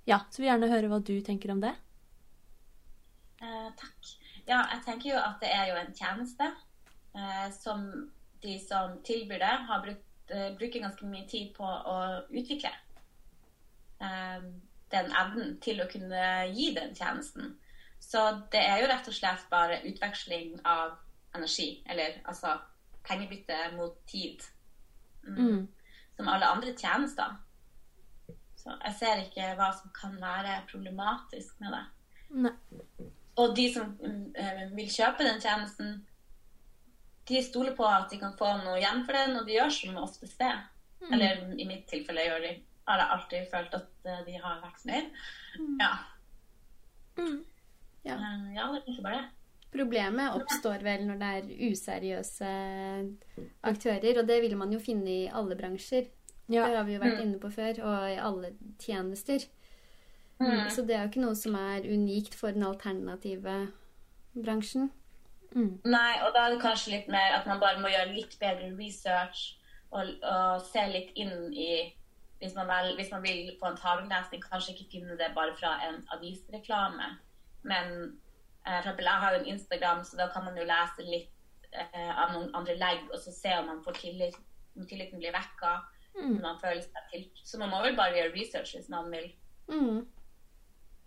ja, 0.09 0.22
så 0.31 0.40
vil 0.40 0.48
jeg 0.48 0.55
gjerne 0.57 0.72
høre 0.72 0.90
hva 0.90 0.98
du 1.05 1.14
tenker 1.22 1.53
om 1.55 1.61
det. 1.62 1.75
Eh, 3.42 3.68
takk. 3.79 4.12
Ja, 4.48 4.64
jeg 4.72 4.83
tenker 4.87 5.12
jo 5.12 5.20
at 5.20 5.38
det 5.42 5.53
er 5.55 5.68
jo 5.70 5.79
en 5.79 5.94
tjeneste 5.94 6.48
eh, 7.14 7.48
som 7.55 7.85
de 8.42 8.57
som 8.59 8.96
tilbyr 9.07 9.38
det, 9.38 9.53
har 9.68 9.85
brukt, 9.85 10.09
bruker 10.59 10.85
ganske 10.85 11.09
mye 11.09 11.27
tid 11.29 11.53
på 11.57 11.66
å 11.66 11.97
utvikle. 12.31 12.73
Eh, 14.03 14.47
den 14.92 15.12
evnen 15.16 15.55
til 15.64 15.81
å 15.81 15.88
kunne 15.90 16.25
gi 16.53 16.73
den 16.77 16.95
tjenesten. 16.97 17.55
Så 18.03 18.25
det 18.53 18.61
er 18.66 18.83
jo 18.83 18.90
rett 18.90 19.09
og 19.09 19.16
slett 19.16 19.47
bare 19.51 19.81
utveksling 19.88 20.59
av 20.68 20.99
energi, 21.37 21.83
eller 21.88 22.18
altså 22.29 22.59
pengebytte 23.07 23.57
mot 23.77 23.97
tid. 24.11 24.42
Mm. 25.23 25.38
Mm. 25.38 25.62
Som 26.16 26.29
alle 26.29 26.51
andre 26.51 26.75
tjenester. 26.77 27.38
Så 28.57 28.75
jeg 28.85 28.95
ser 28.99 29.23
ikke 29.25 29.55
hva 29.59 29.71
som 29.75 29.90
kan 29.97 30.18
være 30.23 30.61
problematisk 30.71 31.61
med 31.62 31.75
det. 31.75 31.85
Nei. 32.45 32.53
Og 33.40 33.57
de 33.57 33.64
som 33.73 33.95
mm, 33.97 34.35
eh, 34.37 34.64
vil 34.77 34.90
kjøpe 34.92 35.25
den 35.25 35.40
tjenesten, 35.40 35.95
de 37.28 37.42
stoler 37.44 37.74
på 37.76 37.87
at 37.87 38.11
de 38.11 38.18
kan 38.20 38.35
få 38.38 38.48
noe 38.62 38.78
igjen 38.80 39.04
for 39.06 39.16
den, 39.16 39.37
og 39.38 39.46
de 39.46 39.56
gjør 39.56 39.74
som 39.74 40.00
oftest 40.02 40.40
det. 40.42 40.52
Eller 41.11 41.44
i 41.58 41.66
mitt 41.66 41.87
tilfelle 41.90 42.26
gjør 42.26 42.46
de. 42.46 42.56
Har 42.88 42.98
jeg 42.98 43.14
alltid 43.14 43.50
følt 43.52 43.74
at 43.78 44.08
eh, 44.11 44.24
de 44.26 44.40
har 44.42 44.58
vært 44.62 44.80
fornøyd. 44.82 45.20
Ja. 45.78 45.92
Mm. 47.18 47.38
Ja. 48.02 48.16
Eh, 48.16 48.48
ja, 48.56 48.66
det 48.72 48.80
er 48.80 48.90
ikke 48.90 49.04
bare 49.06 49.20
det. 49.20 49.28
Problemet 49.72 50.35
oppstår 50.37 50.82
vel 50.85 51.06
når 51.08 51.20
det 51.20 51.28
er 51.37 51.52
useriøse 51.70 52.50
aktører, 53.70 54.18
og 54.20 54.26
det 54.28 54.40
vil 54.44 54.56
man 54.61 54.74
jo 54.74 54.80
finne 54.82 55.08
i 55.08 55.30
alle 55.32 55.56
bransjer. 55.56 56.11
Ja. 56.50 56.66
Det 56.66 56.76
har 56.76 56.85
vi 56.85 56.96
jo 56.96 57.00
vært 57.00 57.22
inne 57.22 57.38
på 57.40 57.48
før, 57.54 57.78
og 57.87 58.11
i 58.11 58.18
alle 58.20 58.52
tjenester. 58.82 59.46
Mm. 60.42 60.66
Så 60.74 60.85
det 60.85 60.96
er 60.96 61.06
jo 61.06 61.12
ikke 61.12 61.22
noe 61.22 61.38
som 61.38 61.56
er 61.56 61.87
unikt 61.87 62.35
for 62.37 62.52
den 62.52 62.66
alternative 62.66 63.54
bransjen. 64.35 64.90
Mm. 65.53 65.73
Nei, 65.85 66.12
og 66.25 66.33
da 66.35 66.47
er 66.47 66.55
det 66.55 66.62
kanskje 66.62 66.95
litt 66.95 67.11
mer 67.12 67.38
at 67.38 67.49
man 67.49 67.61
bare 67.61 67.81
må 67.83 67.91
gjøre 67.93 68.15
litt 68.15 68.38
bedre 68.41 68.71
research 68.79 69.53
og, 69.93 70.09
og 70.25 70.62
se 70.65 70.87
litt 70.88 71.12
inn 71.21 71.53
i 71.53 71.73
hvis 72.43 72.57
man, 72.57 72.67
vel, 72.67 72.97
hvis 72.99 73.12
man 73.12 73.23
vil 73.23 73.53
få 73.61 73.69
en 73.71 73.77
tarotlesning, 73.79 74.41
kanskje 74.43 74.73
ikke 74.75 74.88
finne 74.97 75.15
det 75.19 75.29
bare 75.37 75.53
fra 75.55 75.77
en 75.87 76.01
avisreklame. 76.11 77.12
Men 77.62 77.93
eh, 78.67 78.81
for 78.81 78.81
eksempel, 78.81 79.07
jeg 79.07 79.23
har 79.23 79.35
jo 79.35 79.41
en 79.41 79.51
Instagram, 79.53 80.01
så 80.05 80.19
da 80.19 80.27
kan 80.35 80.49
man 80.49 80.59
jo 80.59 80.65
lese 80.67 81.07
litt 81.07 81.69
eh, 81.71 82.11
av 82.11 82.33
noen 82.35 82.51
andre 82.59 82.75
legg, 82.81 83.05
og 83.12 83.23
så 83.23 83.35
se 83.37 83.53
om 83.61 83.71
man 83.71 83.85
får 83.85 84.01
tillit, 84.01 84.41
om 84.75 84.88
tilliten 84.91 85.23
blir 85.23 85.37
vekka. 85.37 85.77
Om 86.19 86.35
man 86.43 86.59
føler 86.61 86.83
seg 86.83 87.07
til. 87.12 87.23
Så 87.45 87.57
man 87.62 87.71
må 87.73 87.79
vel 87.87 87.95
bare 87.97 88.19
gjøre 88.19 88.35
research 88.35 88.75
hvis 88.75 88.91
man 88.93 89.07
vil. 89.15 89.31
Mm. 89.71 90.03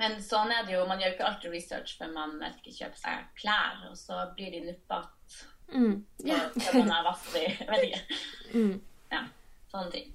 Men 0.02 0.18
sånn 0.24 0.52
er 0.52 0.66
det 0.68 0.76
jo. 0.76 0.84
Man 0.90 1.00
gjør 1.00 1.16
ikke 1.16 1.28
alltid 1.30 1.56
research 1.56 1.96
før 2.00 2.12
man 2.16 2.36
ikke, 2.50 2.74
kjøper 2.76 3.00
seg 3.00 3.30
klær, 3.40 3.86
og 3.90 3.96
så 4.00 4.26
blir 4.36 4.52
de 4.56 4.66
nuppete. 4.68 5.46
Mm. 5.72 5.96
Yeah. 6.26 6.52
Så 6.60 6.76
man 6.82 6.92
er 6.98 7.08
vass 7.08 7.32
i 7.40 7.46
vet 7.72 7.88
ikke. 7.88 8.20
Mm. 8.54 8.76
Ja, 9.14 9.24
sånne 9.72 9.96
ting. 9.96 10.12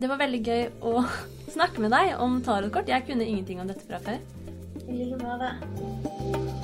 Det 0.00 0.08
var 0.08 0.22
veldig 0.22 0.40
gøy 0.46 0.62
å 0.88 1.02
snakke 1.52 1.82
med 1.84 1.92
deg 1.92 2.14
om 2.22 2.40
tarotkort. 2.44 2.88
Jeg 2.88 3.04
kunne 3.10 3.28
ingenting 3.28 3.60
om 3.60 3.68
dette 3.68 3.84
fra 3.84 4.00
før. 4.06 4.22
I 4.86 5.02
like 5.02 5.20
måte. 5.20 6.59